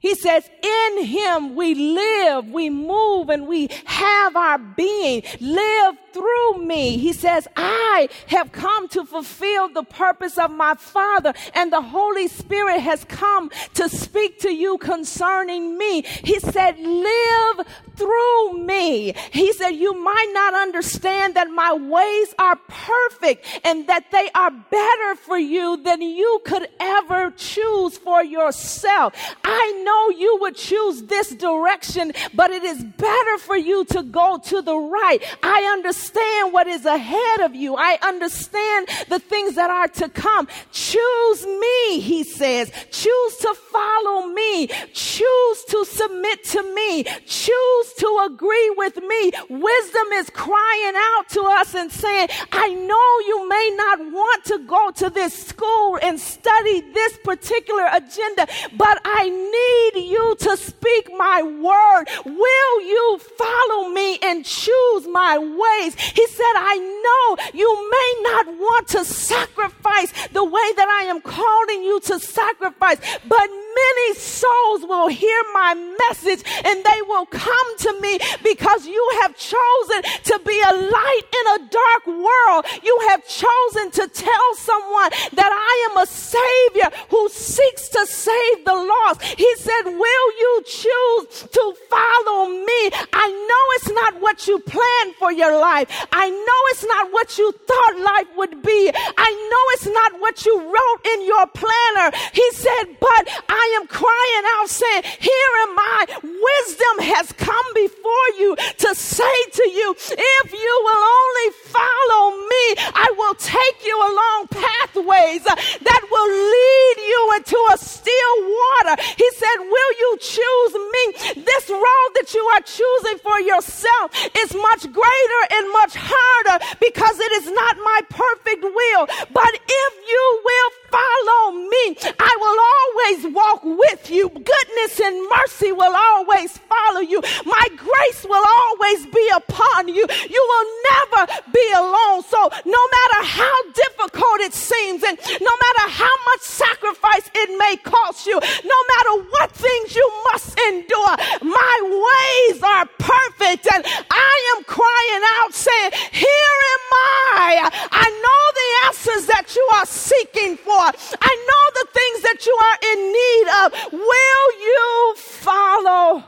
[0.00, 5.22] He says, in him we live, we move, and we have our being.
[5.40, 6.98] Live through me.
[6.98, 12.28] He says, I have come to fulfill the purpose of my Father, and the Holy
[12.28, 16.02] Spirit has come to speak to you concerning me.
[16.02, 19.14] He said, live through me.
[19.32, 24.50] He said, you might not understand that my ways are perfect and that they are
[24.50, 29.14] better for you than you could ever choose for yourself.
[29.42, 34.38] I know you would choose this direction, but it is better for you to go
[34.50, 35.20] to the right.
[35.42, 37.76] I understand what is ahead of you.
[37.76, 40.46] I understand the things that are to come.
[40.72, 42.70] Choose me, he says.
[42.90, 44.68] Choose to follow me.
[44.92, 47.04] Choose to submit to me.
[47.26, 49.32] Choose to agree with me.
[49.48, 54.58] Wisdom is crying out to us and saying, I know you may not want to
[54.66, 58.46] go to this school and study this particular agenda,
[58.76, 62.04] but I need you to speak my word.
[62.24, 65.94] Will you follow me and choose my ways?
[65.94, 71.20] He said, I know you may not want to sacrifice the way that I am
[71.20, 73.50] calling you to sacrifice, but
[73.86, 75.74] many souls will hear my
[76.08, 81.28] message and they will come to me because you have chosen to be a light
[81.40, 82.64] in a dark world.
[82.82, 88.64] You have chosen to tell someone that I am a savior who seeks to save
[88.64, 89.22] the lost.
[89.22, 92.80] He said, will you choose to follow me?
[93.12, 95.88] I know it's not what you planned for your life.
[96.12, 98.90] I know it's not what you thought life would be.
[98.94, 102.16] I know it's not what you wrote in your planner.
[102.32, 106.06] He said, but I am crying out saying, here am I.
[106.22, 112.64] Wisdom has come before you to say to you, if you will only follow me,
[112.94, 118.94] I will take you along pathways that will lead you into a still water.
[119.16, 121.04] He said, Will you choose me?
[121.44, 127.16] This road that you are choosing for yourself is much greater and much harder because
[127.18, 129.04] it is not my perfect will.
[129.32, 131.84] But if you will follow me,
[132.18, 134.28] I will always walk with you.
[134.28, 137.20] Goodness and mercy will always follow you.
[137.44, 140.06] My grace will always be upon you.
[140.30, 142.22] You will never be alone.
[142.22, 147.76] So no matter how difficult it seems and no matter how much sacrifice it may
[147.76, 154.54] cost you, no matter what things you must endure, my ways are perfect and I
[154.56, 157.70] am crying out saying, here am I.
[157.92, 160.72] I know the answers that you are seeking for.
[160.72, 163.92] I know the things that you are in need of.
[163.92, 166.24] Will you follow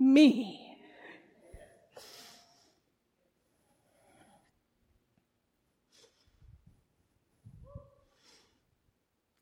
[0.00, 0.60] me?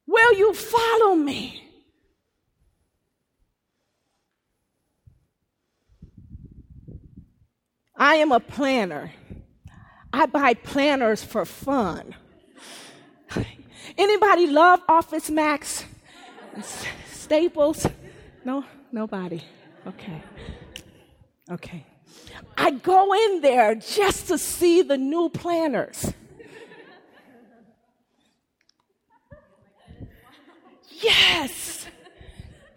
[0.07, 1.63] Will you follow me?
[7.97, 9.13] I am a planner.
[10.13, 12.15] I buy planners for fun.
[13.97, 15.85] Anybody love Office Max?
[17.33, 17.87] Staples?
[18.45, 18.63] No,
[18.93, 19.43] nobody.
[19.87, 20.23] Okay.
[21.51, 21.87] Okay.
[22.59, 26.13] I go in there just to see the new planners.
[31.01, 31.87] Yes.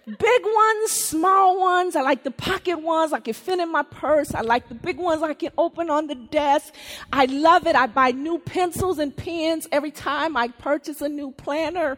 [0.06, 1.98] Big ones, small ones.
[1.98, 3.12] I like the pocket ones.
[3.12, 4.34] I can fit in my purse.
[4.34, 6.74] I like the big ones I can open on the desk.
[7.12, 7.76] I love it.
[7.76, 11.98] I buy new pencils and pens every time I purchase a new planner.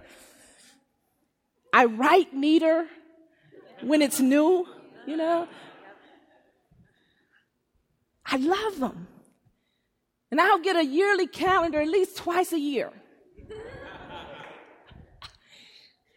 [1.77, 2.87] I write neater
[3.83, 4.65] when it's new,
[5.05, 5.47] you know.
[8.25, 9.07] I love them.
[10.31, 12.91] And I'll get a yearly calendar at least twice a year.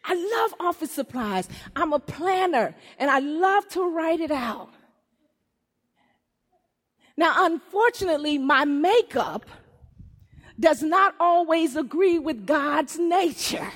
[0.03, 1.47] I love office supplies.
[1.75, 4.73] I'm a planner and I love to write it out.
[7.15, 9.45] Now, unfortunately, my makeup
[10.59, 13.71] does not always agree with God's nature.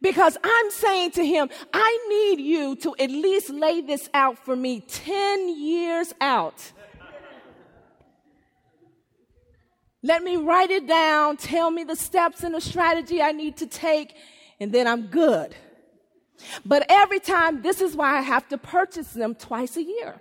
[0.00, 4.56] Because I'm saying to him, I need you to at least lay this out for
[4.56, 6.72] me 10 years out.
[10.02, 13.66] Let me write it down, tell me the steps and the strategy I need to
[13.66, 14.14] take,
[14.58, 15.54] and then I'm good.
[16.64, 20.18] But every time, this is why I have to purchase them twice a year.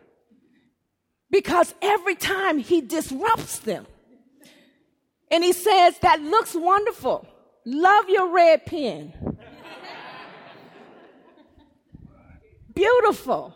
[1.32, 3.86] Because every time he disrupts them.
[5.32, 7.26] And he says, That looks wonderful.
[7.66, 9.38] Love your red pen.
[12.80, 13.54] Beautiful.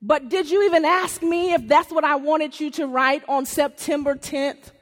[0.00, 3.44] But did you even ask me if that's what I wanted you to write on
[3.44, 4.72] September 10th?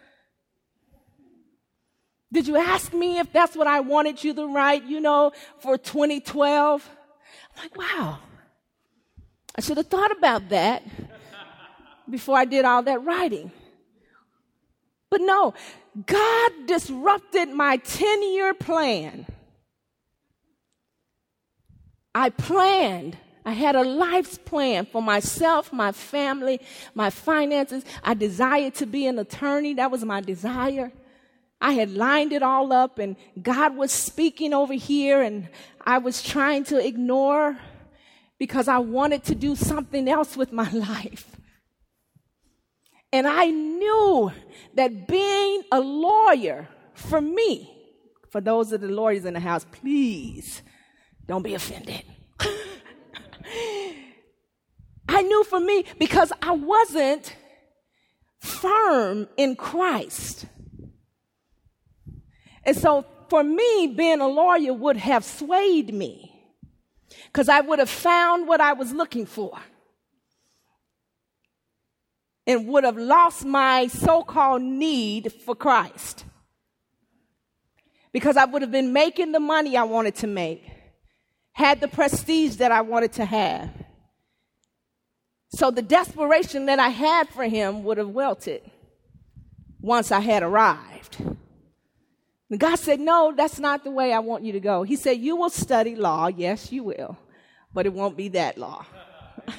[2.32, 5.76] Did you ask me if that's what I wanted you to write, you know, for
[5.76, 6.88] 2012?
[7.56, 8.20] I'm like, wow,
[9.56, 10.84] I should have thought about that
[12.08, 13.50] before I did all that writing.
[15.10, 15.52] But no,
[16.06, 19.26] God disrupted my 10 year plan.
[22.14, 26.60] I planned I had a life's plan for myself, my family,
[26.94, 27.84] my finances.
[28.04, 29.74] I desired to be an attorney.
[29.74, 30.92] That was my desire.
[31.60, 35.48] I had lined it all up, and God was speaking over here, and
[35.84, 37.58] I was trying to ignore
[38.38, 41.36] because I wanted to do something else with my life.
[43.12, 44.32] And I knew
[44.74, 47.68] that being a lawyer for me,
[48.30, 50.62] for those of the lawyers in the house, please
[51.26, 52.02] don't be offended.
[55.08, 57.36] I knew for me because I wasn't
[58.40, 60.46] firm in Christ.
[62.64, 66.32] And so for me, being a lawyer would have swayed me
[67.26, 69.58] because I would have found what I was looking for
[72.46, 76.24] and would have lost my so called need for Christ
[78.12, 80.62] because I would have been making the money I wanted to make
[81.52, 83.70] had the prestige that I wanted to have.
[85.54, 88.62] So the desperation that I had for him would have wilted
[89.80, 91.18] once I had arrived.
[92.52, 94.82] And God said, No, that's not the way I want you to go.
[94.82, 96.28] He said, You will study law.
[96.28, 97.18] Yes, you will.
[97.74, 98.86] But it won't be that law.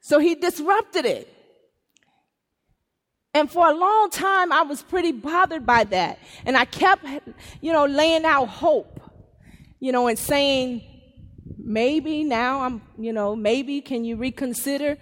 [0.00, 1.31] so he disrupted it.
[3.34, 6.18] And for a long time, I was pretty bothered by that.
[6.44, 7.04] And I kept,
[7.60, 9.00] you know, laying out hope,
[9.80, 10.82] you know, and saying,
[11.56, 14.98] maybe now I'm, you know, maybe can you reconsider?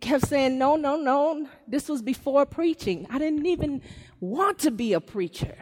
[0.00, 1.48] kept saying, No, no, no.
[1.68, 3.06] This was before preaching.
[3.10, 3.82] I didn't even
[4.18, 5.56] want to be a preacher.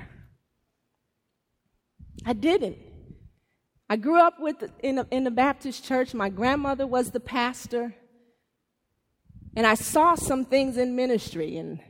[2.24, 2.78] I didn't.
[3.90, 6.14] I grew up with, in, a, in the Baptist church.
[6.14, 7.94] My grandmother was the pastor.
[9.56, 11.80] And I saw some things in ministry, and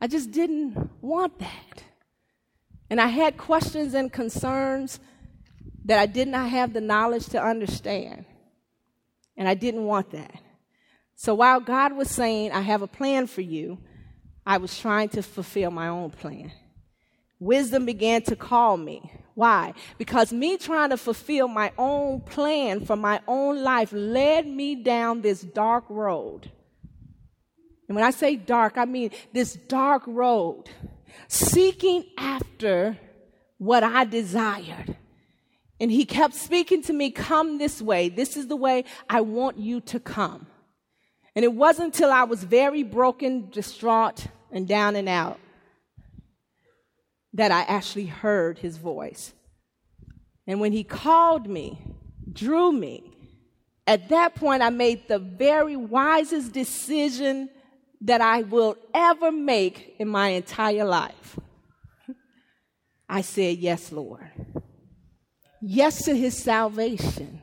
[0.00, 1.82] I just didn't want that.
[2.90, 5.00] And I had questions and concerns
[5.86, 8.24] that I did not have the knowledge to understand.
[9.36, 10.34] And I didn't want that.
[11.16, 13.78] So while God was saying, I have a plan for you,
[14.46, 16.52] I was trying to fulfill my own plan.
[17.38, 19.10] Wisdom began to call me.
[19.34, 19.74] Why?
[19.98, 25.22] Because me trying to fulfill my own plan for my own life led me down
[25.22, 26.50] this dark road.
[27.88, 30.64] And when I say dark, I mean this dark road,
[31.28, 32.98] seeking after
[33.58, 34.96] what I desired.
[35.80, 38.08] And he kept speaking to me, Come this way.
[38.08, 40.46] This is the way I want you to come.
[41.36, 45.40] And it wasn't until I was very broken, distraught, and down and out
[47.32, 49.32] that I actually heard his voice.
[50.46, 51.78] And when he called me,
[52.32, 53.02] drew me,
[53.86, 57.50] at that point I made the very wisest decision
[58.04, 61.38] that I will ever make in my entire life.
[63.08, 64.30] I said, Yes, Lord.
[65.60, 67.40] Yes to his salvation.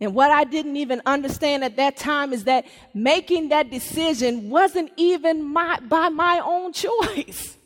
[0.00, 4.92] And what I didn't even understand at that time is that making that decision wasn't
[4.96, 7.56] even my, by my own choice.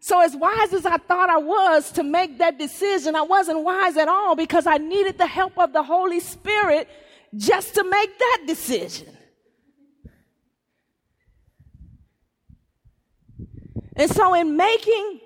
[0.00, 3.96] So, as wise as I thought I was to make that decision, I wasn't wise
[3.96, 6.88] at all because I needed the help of the Holy Spirit
[7.36, 9.16] just to make that decision.
[13.96, 15.20] And so, in making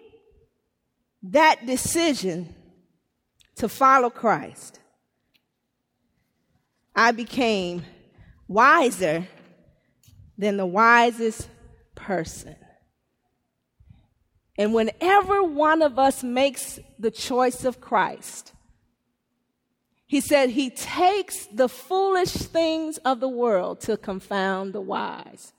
[1.24, 2.54] that decision
[3.56, 4.78] to follow Christ,
[6.94, 7.84] I became
[8.46, 9.26] wiser
[10.36, 11.48] than the wisest
[11.94, 12.56] person.
[14.58, 18.52] And whenever one of us makes the choice of Christ,
[20.08, 25.52] he said he takes the foolish things of the world to confound the wise.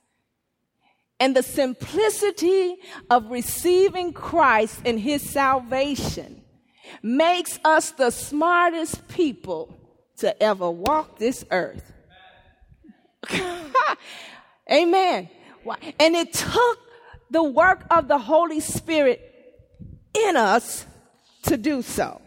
[1.20, 2.76] And the simplicity
[3.08, 6.42] of receiving Christ and his salvation
[7.00, 9.78] makes us the smartest people
[10.16, 11.92] to ever walk this earth.
[14.72, 15.28] Amen.
[16.00, 16.78] And it took
[17.30, 19.20] the work of the Holy Spirit
[20.12, 20.86] in us
[21.44, 22.20] to do so.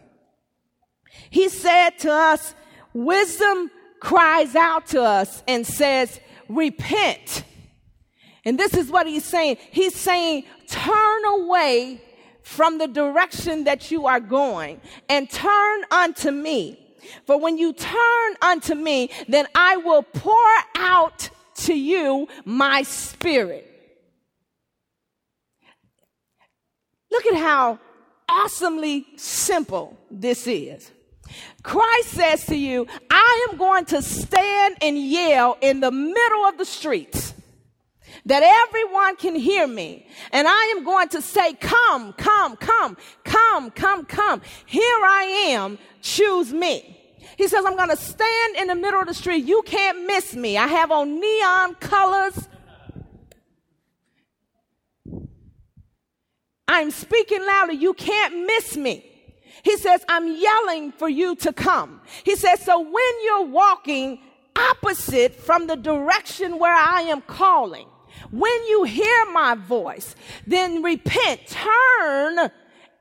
[1.30, 2.54] He said to us,
[2.92, 7.44] wisdom cries out to us and says, repent.
[8.44, 9.56] And this is what he's saying.
[9.70, 12.00] He's saying, turn away
[12.42, 16.78] from the direction that you are going and turn unto me.
[17.26, 23.70] For when you turn unto me, then I will pour out to you my spirit.
[27.10, 27.78] Look at how
[28.28, 30.90] awesomely simple this is.
[31.62, 36.58] Christ says to you, I am going to stand and yell in the middle of
[36.58, 37.34] the streets
[38.26, 40.06] that everyone can hear me.
[40.32, 44.42] And I am going to say, Come, come, come, come, come, come.
[44.66, 47.00] Here I am, choose me.
[47.36, 49.44] He says, I'm going to stand in the middle of the street.
[49.44, 50.56] You can't miss me.
[50.56, 52.48] I have on neon colors.
[56.68, 57.76] I'm speaking loudly.
[57.76, 59.13] You can't miss me.
[59.64, 62.02] He says, I'm yelling for you to come.
[62.22, 64.20] He says, so when you're walking
[64.54, 67.88] opposite from the direction where I am calling,
[68.30, 70.14] when you hear my voice,
[70.46, 72.50] then repent, turn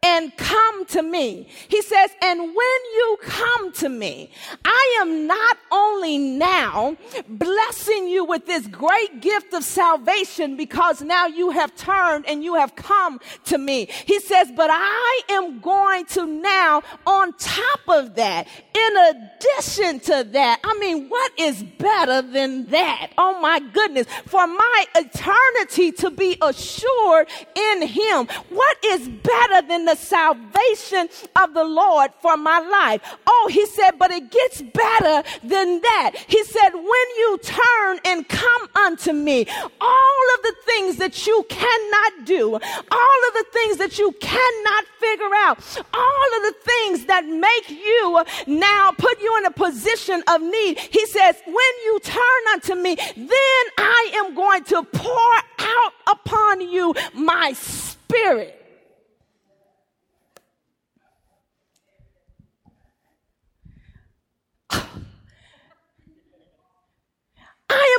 [0.04, 1.48] and come to me.
[1.70, 4.32] He says, and when you come to me,
[4.66, 6.98] I am not only now
[7.28, 12.56] blessing you with this great gift of salvation because now you have turned and you
[12.56, 13.88] have come to me.
[14.06, 20.24] He says, but I am going to now on top of that, in addition to
[20.32, 23.12] that, I mean, what is better than that?
[23.18, 24.08] Oh my goodness.
[24.26, 28.28] For my eternity to be assured in him.
[28.50, 33.02] What is better than the the salvation of the Lord for my life.
[33.28, 36.12] Oh, he said, but it gets better than that.
[36.28, 39.46] He said, when you turn and come unto me,
[39.82, 44.86] all of the things that you cannot do, all of the things that you cannot
[45.00, 45.60] figure out,
[45.94, 50.80] all of the things that make you now put you in a position of need.
[50.80, 56.62] He says, when you turn unto me, then I am going to pour out upon
[56.62, 58.63] you my spirit.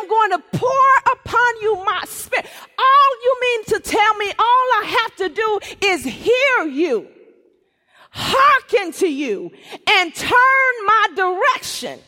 [0.08, 2.46] Going to pour upon you my spirit.
[2.78, 7.08] All you mean to tell me, all I have to do is hear you,
[8.10, 9.50] hearken to you,
[9.90, 11.98] and turn my direction.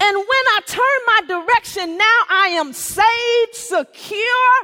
[0.00, 4.54] And when I turn my direction, now I am saved, secure,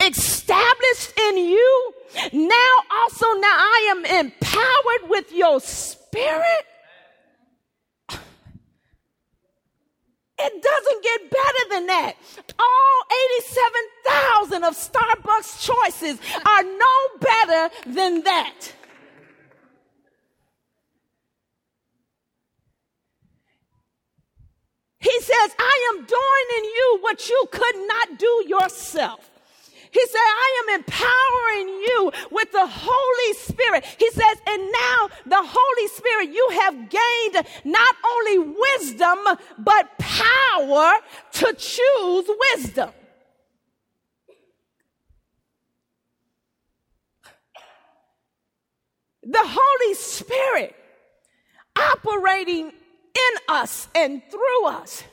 [0.00, 1.94] established in you.
[2.32, 6.66] Now also, now I am empowered with your spirit.
[10.40, 12.16] It doesn't get better than that.
[12.58, 13.02] All
[14.46, 18.72] 87,000 of Starbucks choices are no better than that.
[25.00, 29.30] He says, I am doing in you what you could not do yourself.
[29.90, 33.84] He said, I am empowering you with the Holy Spirit.
[33.98, 39.18] He says, and now the Holy Spirit, you have gained not only wisdom,
[39.58, 40.92] but power
[41.32, 42.90] to choose wisdom.
[49.22, 50.74] The Holy Spirit
[51.76, 55.04] operating in us and through us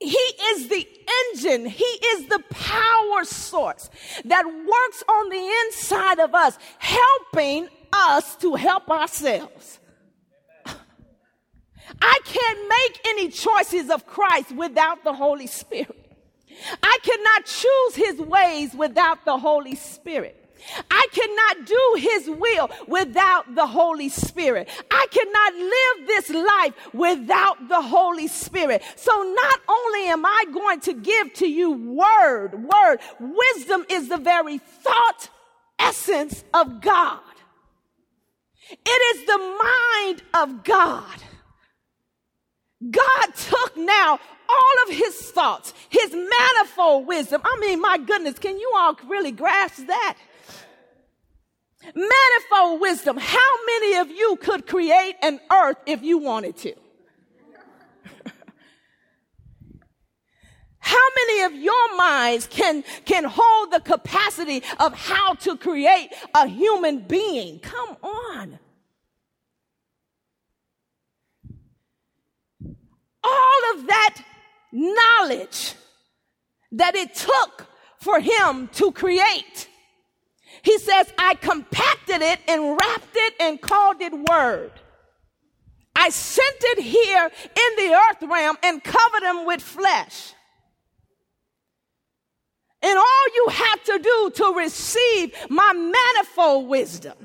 [0.00, 0.86] he is the
[1.32, 1.66] engine.
[1.66, 3.90] He is the power source
[4.24, 9.80] that works on the inside of us, helping us to help ourselves.
[12.00, 15.96] I can't make any choices of Christ without the Holy Spirit.
[16.82, 20.47] I cannot choose his ways without the Holy Spirit.
[20.90, 24.68] I cannot do his will without the Holy Spirit.
[24.90, 28.82] I cannot live this life without the Holy Spirit.
[28.96, 34.18] So not only am I going to give to you word, word, wisdom is the
[34.18, 35.28] very thought
[35.78, 37.20] essence of God.
[38.70, 41.22] It is the mind of God.
[42.90, 47.40] God took now all of his thoughts, his manifold wisdom.
[47.44, 50.16] I mean, my goodness, can you all really grasp that?
[51.94, 53.16] Manifold wisdom.
[53.18, 56.74] How many of you could create an earth if you wanted to?
[60.78, 66.46] How many of your minds can, can hold the capacity of how to create a
[66.46, 67.60] human being?
[67.60, 68.58] Come on.
[73.22, 74.16] All of that
[74.72, 75.74] knowledge
[76.72, 77.66] that it took
[78.00, 79.67] for him to create
[80.62, 84.72] he says, I compacted it and wrapped it and called it word.
[85.94, 90.32] I sent it here in the earth realm and covered them with flesh.
[92.80, 97.16] And all you have to do to receive my manifold wisdom.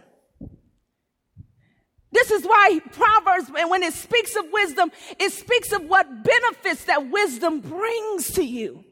[2.12, 7.10] This is why Proverbs, when it speaks of wisdom, it speaks of what benefits that
[7.10, 8.84] wisdom brings to you.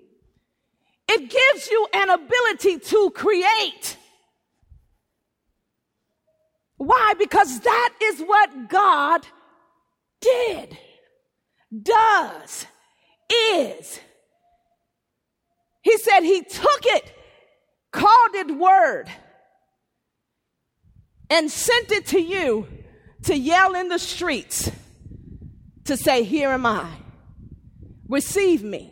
[1.07, 3.97] It gives you an ability to create.
[6.81, 7.13] Why?
[7.19, 9.21] Because that is what God
[10.19, 10.75] did,
[11.83, 12.65] does,
[13.31, 13.99] is.
[15.83, 17.13] He said he took it,
[17.91, 19.11] called it word,
[21.29, 22.67] and sent it to you
[23.25, 24.71] to yell in the streets
[25.85, 26.89] to say, Here am I.
[28.07, 28.91] Receive me.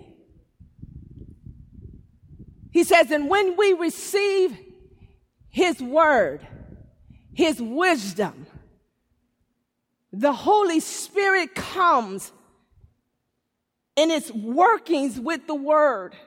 [2.71, 4.55] He says, and when we receive
[5.49, 6.47] his word,
[7.39, 8.47] his wisdom.
[10.11, 12.33] The Holy Spirit comes
[13.95, 16.17] in its workings with the word.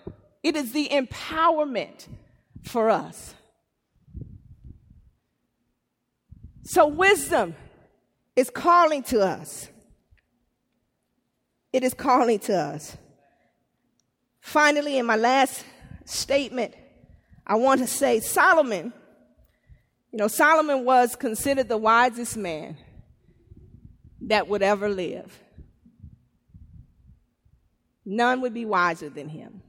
[0.43, 2.09] It is the empowerment
[2.63, 3.35] for us.
[6.65, 7.57] So, wisdom
[8.35, 9.69] is calling to us.
[11.75, 12.97] It is calling to us.
[14.41, 15.63] Finally, in my last
[16.07, 16.73] statement,
[17.47, 18.95] I want to say Solomon
[20.13, 22.77] you know, Solomon was considered the wisest man
[24.21, 25.41] that would ever live.
[28.05, 29.63] None would be wiser than him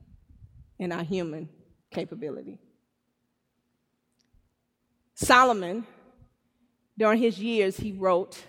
[0.78, 1.48] in our human
[1.92, 2.60] capability.
[5.16, 5.86] Solomon,
[6.98, 8.44] during his years, he wrote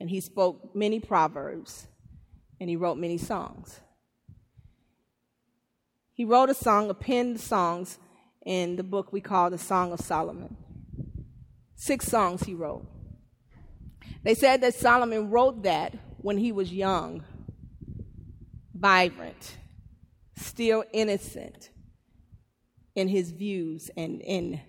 [0.00, 1.86] and he spoke many proverbs
[2.60, 3.78] and he wrote many songs.
[6.14, 7.98] He wrote a song, a penned songs
[8.44, 10.56] in the book we call the Song of Solomon.
[11.82, 12.86] Six songs he wrote.
[14.22, 17.24] They said that Solomon wrote that when he was young,
[18.72, 19.56] vibrant,
[20.36, 21.70] still innocent
[22.94, 24.60] in his views and in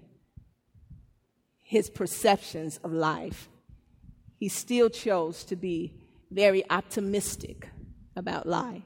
[1.62, 3.48] his perceptions of life.
[4.40, 5.94] He still chose to be
[6.32, 7.70] very optimistic
[8.16, 8.82] about life.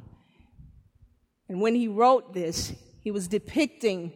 [1.48, 4.12] And when he wrote this, he was depicting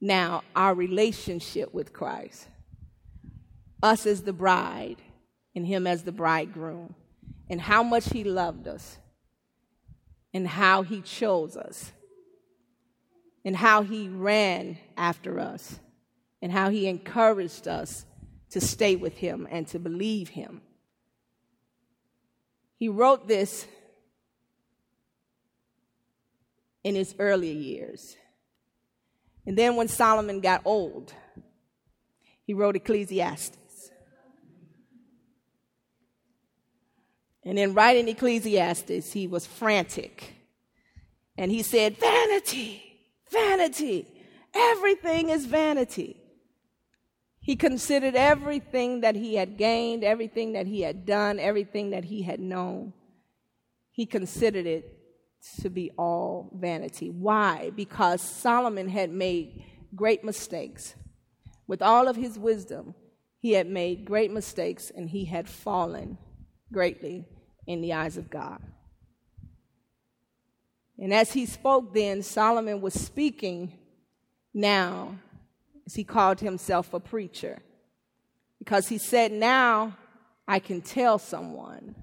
[0.00, 2.46] now our relationship with Christ.
[3.82, 4.96] Us as the bride,
[5.54, 6.94] and him as the bridegroom,
[7.48, 8.98] and how much he loved us,
[10.32, 11.92] and how he chose us,
[13.44, 15.78] and how he ran after us,
[16.40, 18.06] and how he encouraged us
[18.50, 20.62] to stay with him and to believe him.
[22.78, 23.66] He wrote this
[26.84, 28.16] in his earlier years.
[29.46, 31.12] And then when Solomon got old,
[32.44, 33.58] he wrote Ecclesiastes.
[37.44, 40.34] And in writing Ecclesiastes, he was frantic.
[41.36, 42.82] And he said, Vanity,
[43.30, 44.06] vanity,
[44.54, 46.20] everything is vanity.
[47.40, 52.22] He considered everything that he had gained, everything that he had done, everything that he
[52.22, 52.94] had known,
[53.92, 54.98] he considered it
[55.60, 57.10] to be all vanity.
[57.10, 57.70] Why?
[57.76, 59.62] Because Solomon had made
[59.94, 60.94] great mistakes.
[61.66, 62.94] With all of his wisdom,
[63.38, 66.16] he had made great mistakes and he had fallen
[66.72, 67.26] greatly
[67.66, 68.60] in the eyes of God.
[70.98, 73.72] And as he spoke then, Solomon was speaking
[74.52, 75.16] now
[75.86, 77.58] as he called himself a preacher.
[78.58, 79.96] Because he said, Now
[80.46, 81.94] I can tell someone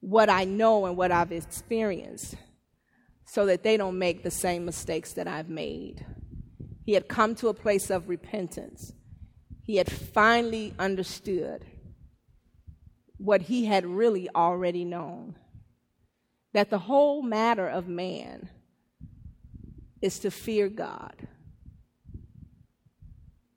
[0.00, 2.34] what I know and what I've experienced
[3.24, 6.04] so that they don't make the same mistakes that I've made.
[6.84, 8.92] He had come to a place of repentance.
[9.62, 11.64] He had finally understood
[13.24, 15.34] what he had really already known
[16.52, 18.50] that the whole matter of man
[20.02, 21.14] is to fear God.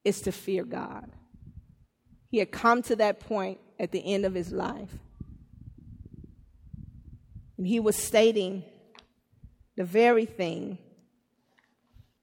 [0.05, 1.11] Is to fear God.
[2.29, 4.91] He had come to that point at the end of his life.
[7.57, 8.63] And he was stating
[9.75, 10.77] the very thing,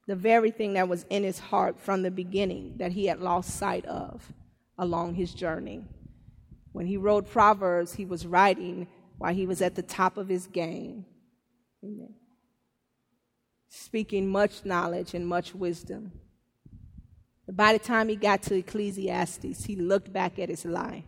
[0.06, 3.50] the very thing that was in his heart from the beginning that he had lost
[3.50, 4.32] sight of
[4.78, 5.84] along his journey.
[6.74, 10.48] When he wrote Proverbs, he was writing while he was at the top of his
[10.48, 11.06] game.
[11.84, 12.14] Amen.
[13.68, 16.10] Speaking much knowledge and much wisdom.
[17.48, 21.04] By the time he got to Ecclesiastes, he looked back at his life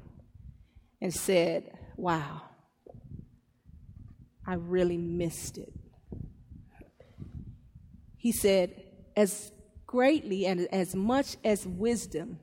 [1.00, 2.42] and said, Wow,
[4.46, 5.72] I really missed it.
[8.16, 8.84] He said,
[9.16, 9.50] As
[9.84, 12.38] greatly and as much as wisdom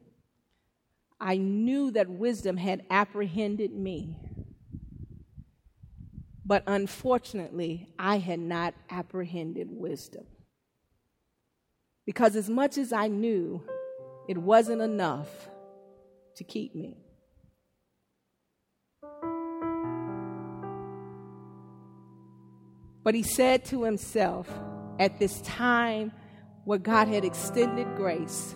[1.23, 4.17] I knew that wisdom had apprehended me.
[6.45, 10.25] But unfortunately, I had not apprehended wisdom.
[12.05, 13.63] Because as much as I knew,
[14.27, 15.29] it wasn't enough
[16.35, 16.97] to keep me.
[23.01, 24.49] But he said to himself
[24.99, 26.11] at this time
[26.65, 28.55] where God had extended grace,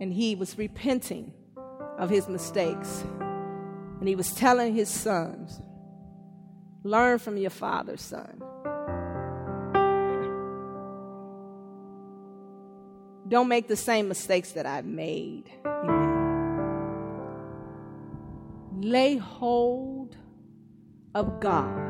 [0.00, 1.32] and he was repenting
[1.98, 3.04] of his mistakes.
[4.00, 5.60] And he was telling his sons,
[6.84, 8.42] Learn from your father's son.
[13.28, 15.50] Don't make the same mistakes that I've made.
[18.80, 20.16] Lay hold
[21.14, 21.88] of God.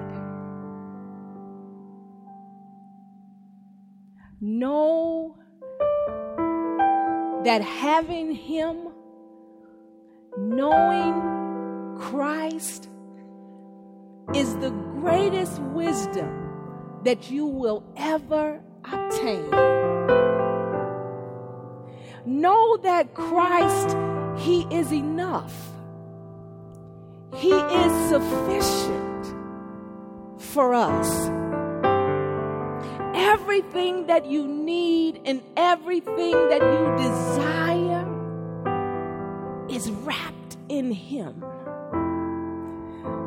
[4.40, 5.38] Know
[7.44, 8.88] that having Him,
[10.36, 12.88] knowing Christ,
[14.34, 19.50] is the greatest wisdom that you will ever obtain.
[22.26, 23.96] Know that Christ,
[24.36, 25.54] He is enough.
[27.34, 29.34] He is sufficient
[30.38, 31.37] for us
[33.18, 38.06] everything that you need and everything that you desire
[39.68, 41.34] is wrapped in Him.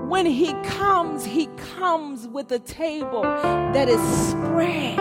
[0.08, 4.98] When He comes, He comes with a table that is spread,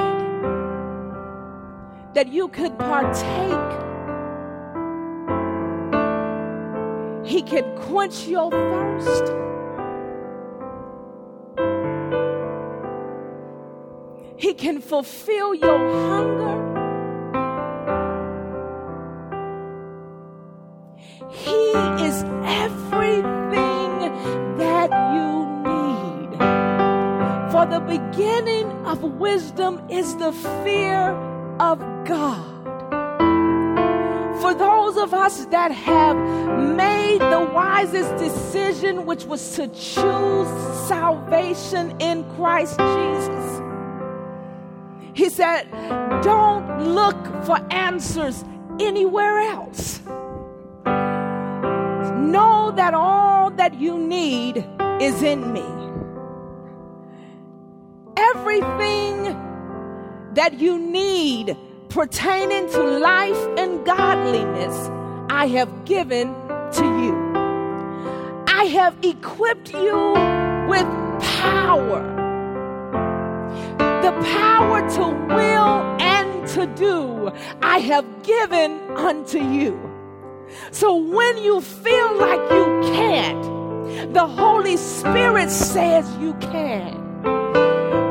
[2.15, 3.87] that you could partake.
[7.25, 9.50] He can quench your thirst.
[14.61, 16.57] Can fulfill your hunger.
[21.31, 21.71] He
[22.07, 23.93] is everything
[24.59, 25.31] that you
[25.71, 26.31] need.
[27.51, 30.33] For the beginning of wisdom is the
[30.63, 31.17] fear
[31.59, 32.47] of God.
[34.43, 36.17] For those of us that have
[36.77, 40.49] made the wisest decision, which was to choose
[40.87, 43.70] salvation in Christ Jesus.
[45.21, 45.71] He said,
[46.23, 48.43] Don't look for answers
[48.81, 50.01] anywhere else.
[52.17, 54.67] Know that all that you need
[54.99, 55.67] is in me.
[58.17, 59.37] Everything
[60.33, 61.55] that you need
[61.91, 64.89] pertaining to life and godliness,
[65.29, 66.33] I have given
[66.73, 67.15] to you.
[68.49, 70.15] I have equipped you
[70.67, 70.87] with
[71.43, 72.20] power.
[74.03, 77.31] The power to will and to do,
[77.63, 79.79] I have given unto you.
[80.71, 86.97] So when you feel like you can't, the Holy Spirit says you can.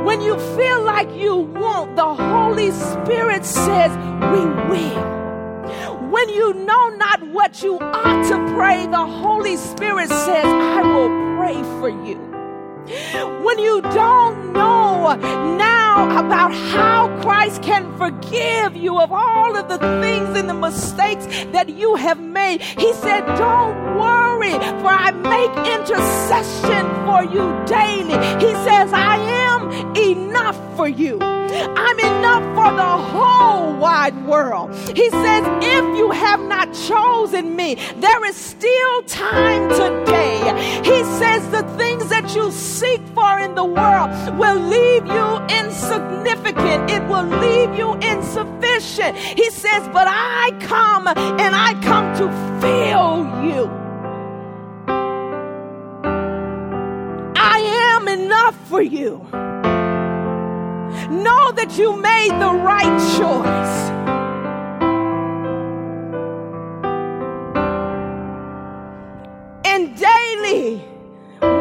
[0.06, 3.92] When you feel like you won't, the Holy Spirit says,
[4.32, 5.20] We will.
[6.12, 11.38] When you know not what you ought to pray, the Holy Spirit says, I will
[11.38, 12.29] pray for you.
[12.90, 15.16] When you don't know
[15.58, 21.28] now about how Christ can forgive you of all of the things and the mistakes
[21.52, 28.18] that you have made, He said, Don't worry, for I make intercession for you daily.
[28.44, 31.20] He says, I am enough for you.
[31.22, 34.74] I'm enough for the whole wide world.
[34.96, 40.82] He says, if you have not chosen me, there is still time today.
[40.84, 41.64] He says, the
[42.80, 45.28] seek for in the world will leave you
[45.60, 49.18] insignificant, it will leave you insufficient.
[49.18, 52.28] He says, but I come and I come to
[52.62, 53.70] fill you.
[57.36, 57.58] I
[57.96, 59.28] am enough for you.
[61.24, 63.78] Know that you made the right choice.
[69.66, 70.89] And daily,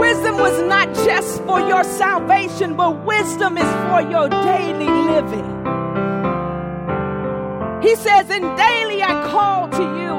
[0.09, 5.49] wisdom was not just for your salvation, but wisdom is for your daily living.
[7.83, 10.17] He says, And daily I call to you,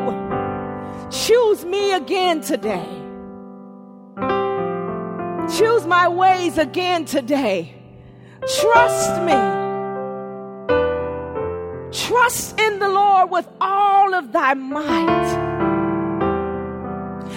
[1.09, 2.87] choose me again today.
[5.57, 7.73] Choose my ways again today.
[8.59, 9.39] Trust me.
[11.91, 15.48] Trust in the Lord with all of thy might.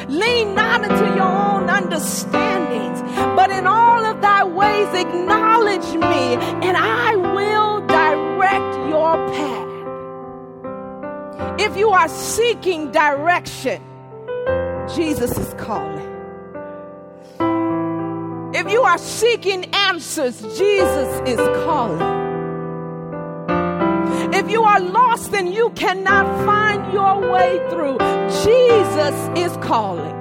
[0.08, 3.00] Lean not into your own understandings,
[3.36, 6.36] but in all of thy ways acknowledge me,
[6.66, 9.62] and I will direct your path.
[11.60, 13.82] If you are seeking direction,
[14.94, 16.10] Jesus is calling.
[18.54, 22.21] If you are seeking answers, Jesus is calling.
[24.30, 27.98] If you are lost and you cannot find your way through,
[28.44, 30.18] Jesus is calling.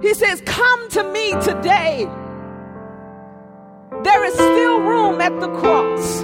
[0.00, 2.08] He says, Come to me today.
[4.02, 6.22] There is still room at the cross.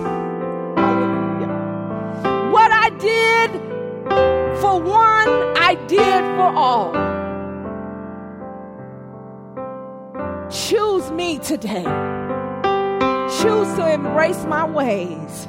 [2.53, 3.51] What I did
[4.61, 6.93] for one, I did for all.
[10.51, 12.20] Choose me today.
[13.39, 15.47] Choose to embrace my ways.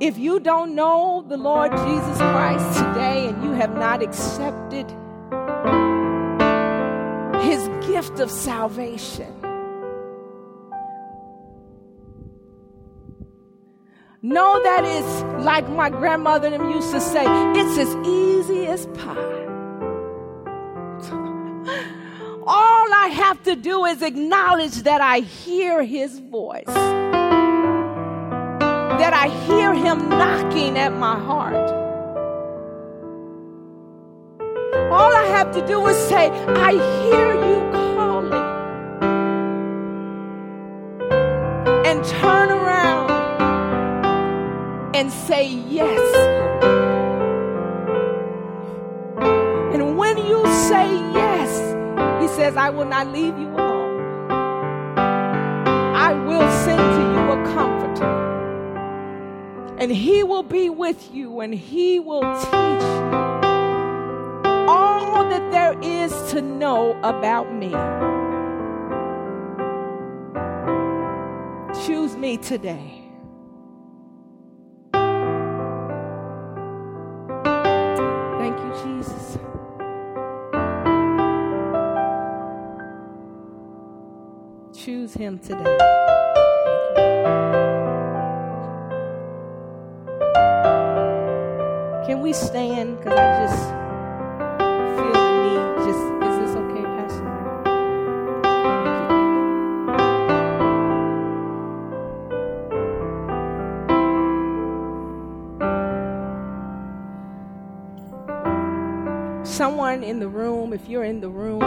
[0.00, 4.90] If you don't know the Lord Jesus Christ today and you have not accepted
[7.44, 9.32] his gift of salvation,
[14.24, 19.41] Know that it's like my grandmother used to say, it's as easy as pie.
[23.44, 26.64] To do is acknowledge that I hear his voice,
[28.98, 31.70] that I hear him knocking at my heart.
[34.92, 36.72] All I have to do is say, I
[37.02, 38.32] hear you calling.
[41.86, 43.10] And turn around
[44.94, 46.21] and say yes.
[52.52, 54.28] Says, I will not leave you alone.
[55.96, 58.12] I will send to you a comforter.
[59.78, 63.12] And He will be with you and He will teach you
[64.68, 67.70] all that there is to know about me.
[71.86, 73.01] Choose me today.
[85.22, 85.78] Him today.
[92.04, 92.98] Can we stand?
[92.98, 93.68] Because I just
[94.96, 95.64] feel the need.
[95.86, 97.30] Just is this okay, Pastor?
[109.44, 111.61] Someone in the room, if you're in the room.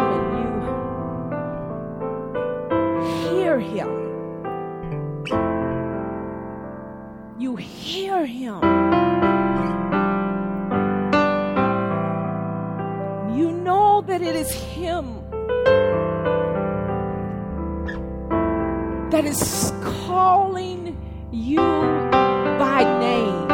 [7.95, 8.61] Hear him.
[13.37, 15.05] You know that it is him
[19.11, 19.71] that is
[20.07, 20.97] calling
[21.31, 21.67] you
[22.63, 23.47] by name.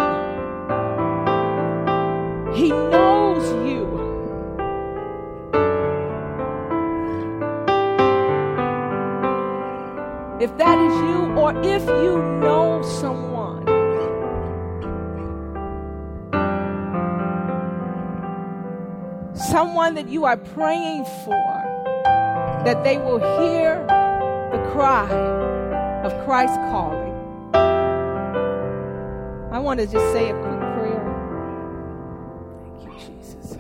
[2.56, 3.86] He knows you.
[10.42, 12.41] If that is you, or if you
[19.82, 21.44] that you are praying for,
[22.64, 23.84] that they will hear
[24.52, 25.10] the cry
[26.04, 27.12] of Christ calling.
[29.52, 31.04] I want to just say a quick prayer.
[32.64, 33.58] Thank you, Jesus.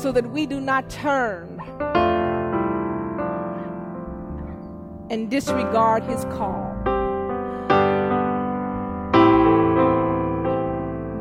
[0.00, 1.60] So that we do not turn
[5.10, 6.73] and disregard his call.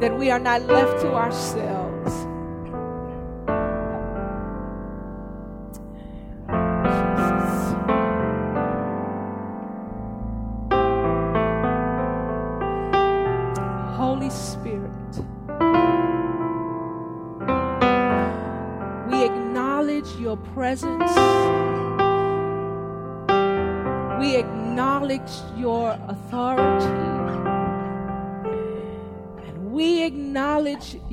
[0.03, 1.82] That we are not left to ourselves.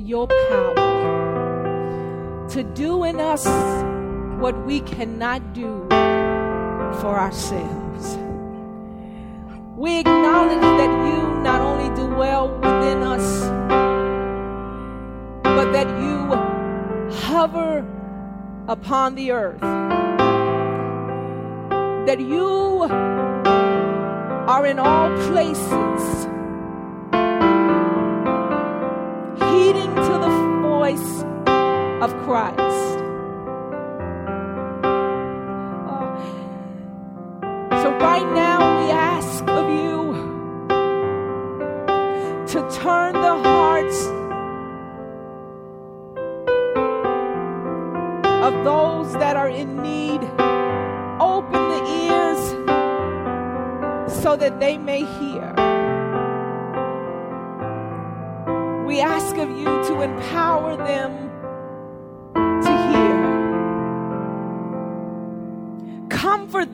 [0.01, 0.75] Your power
[2.49, 3.45] to do in us
[4.41, 5.85] what we cannot do
[6.99, 8.17] for ourselves.
[9.77, 13.49] We acknowledge that you not only do well within us,
[15.43, 16.35] but that you
[17.17, 17.85] hover
[18.67, 19.61] upon the earth.
[22.07, 22.87] That you
[24.47, 26.27] are in all places
[30.95, 31.23] voice
[32.01, 32.90] of Christ.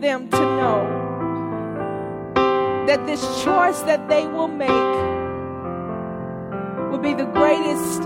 [0.01, 1.07] Them to know
[2.87, 4.69] that this choice that they will make
[6.91, 8.03] will be the greatest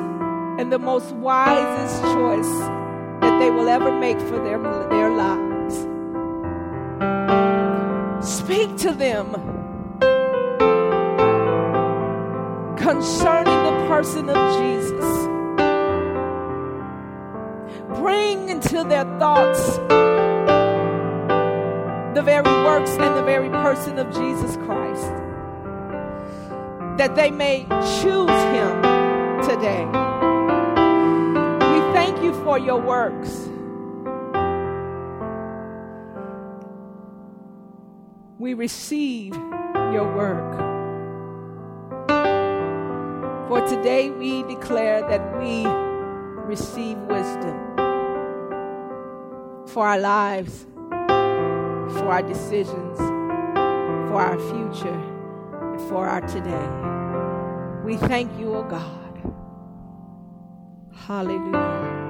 [0.59, 2.59] and the most wisest choice
[3.21, 5.75] that they will ever make for their, their lives.
[8.27, 9.33] Speak to them
[12.77, 15.27] concerning the person of Jesus.
[17.99, 19.77] Bring into their thoughts
[22.13, 25.07] the very works and the very person of Jesus Christ,
[26.97, 27.65] that they may
[28.01, 28.81] choose Him
[29.47, 29.85] today.
[31.71, 33.47] We thank you for your works.
[38.39, 39.33] We receive
[39.93, 40.51] your work.
[43.47, 45.65] For today we declare that we
[46.45, 47.57] receive wisdom
[49.67, 50.65] for our lives,
[52.11, 52.97] for our decisions,
[54.09, 54.99] for our future,
[55.61, 56.67] and for our today.
[57.85, 59.33] We thank you, O oh God.
[60.93, 62.00] Hallelujah.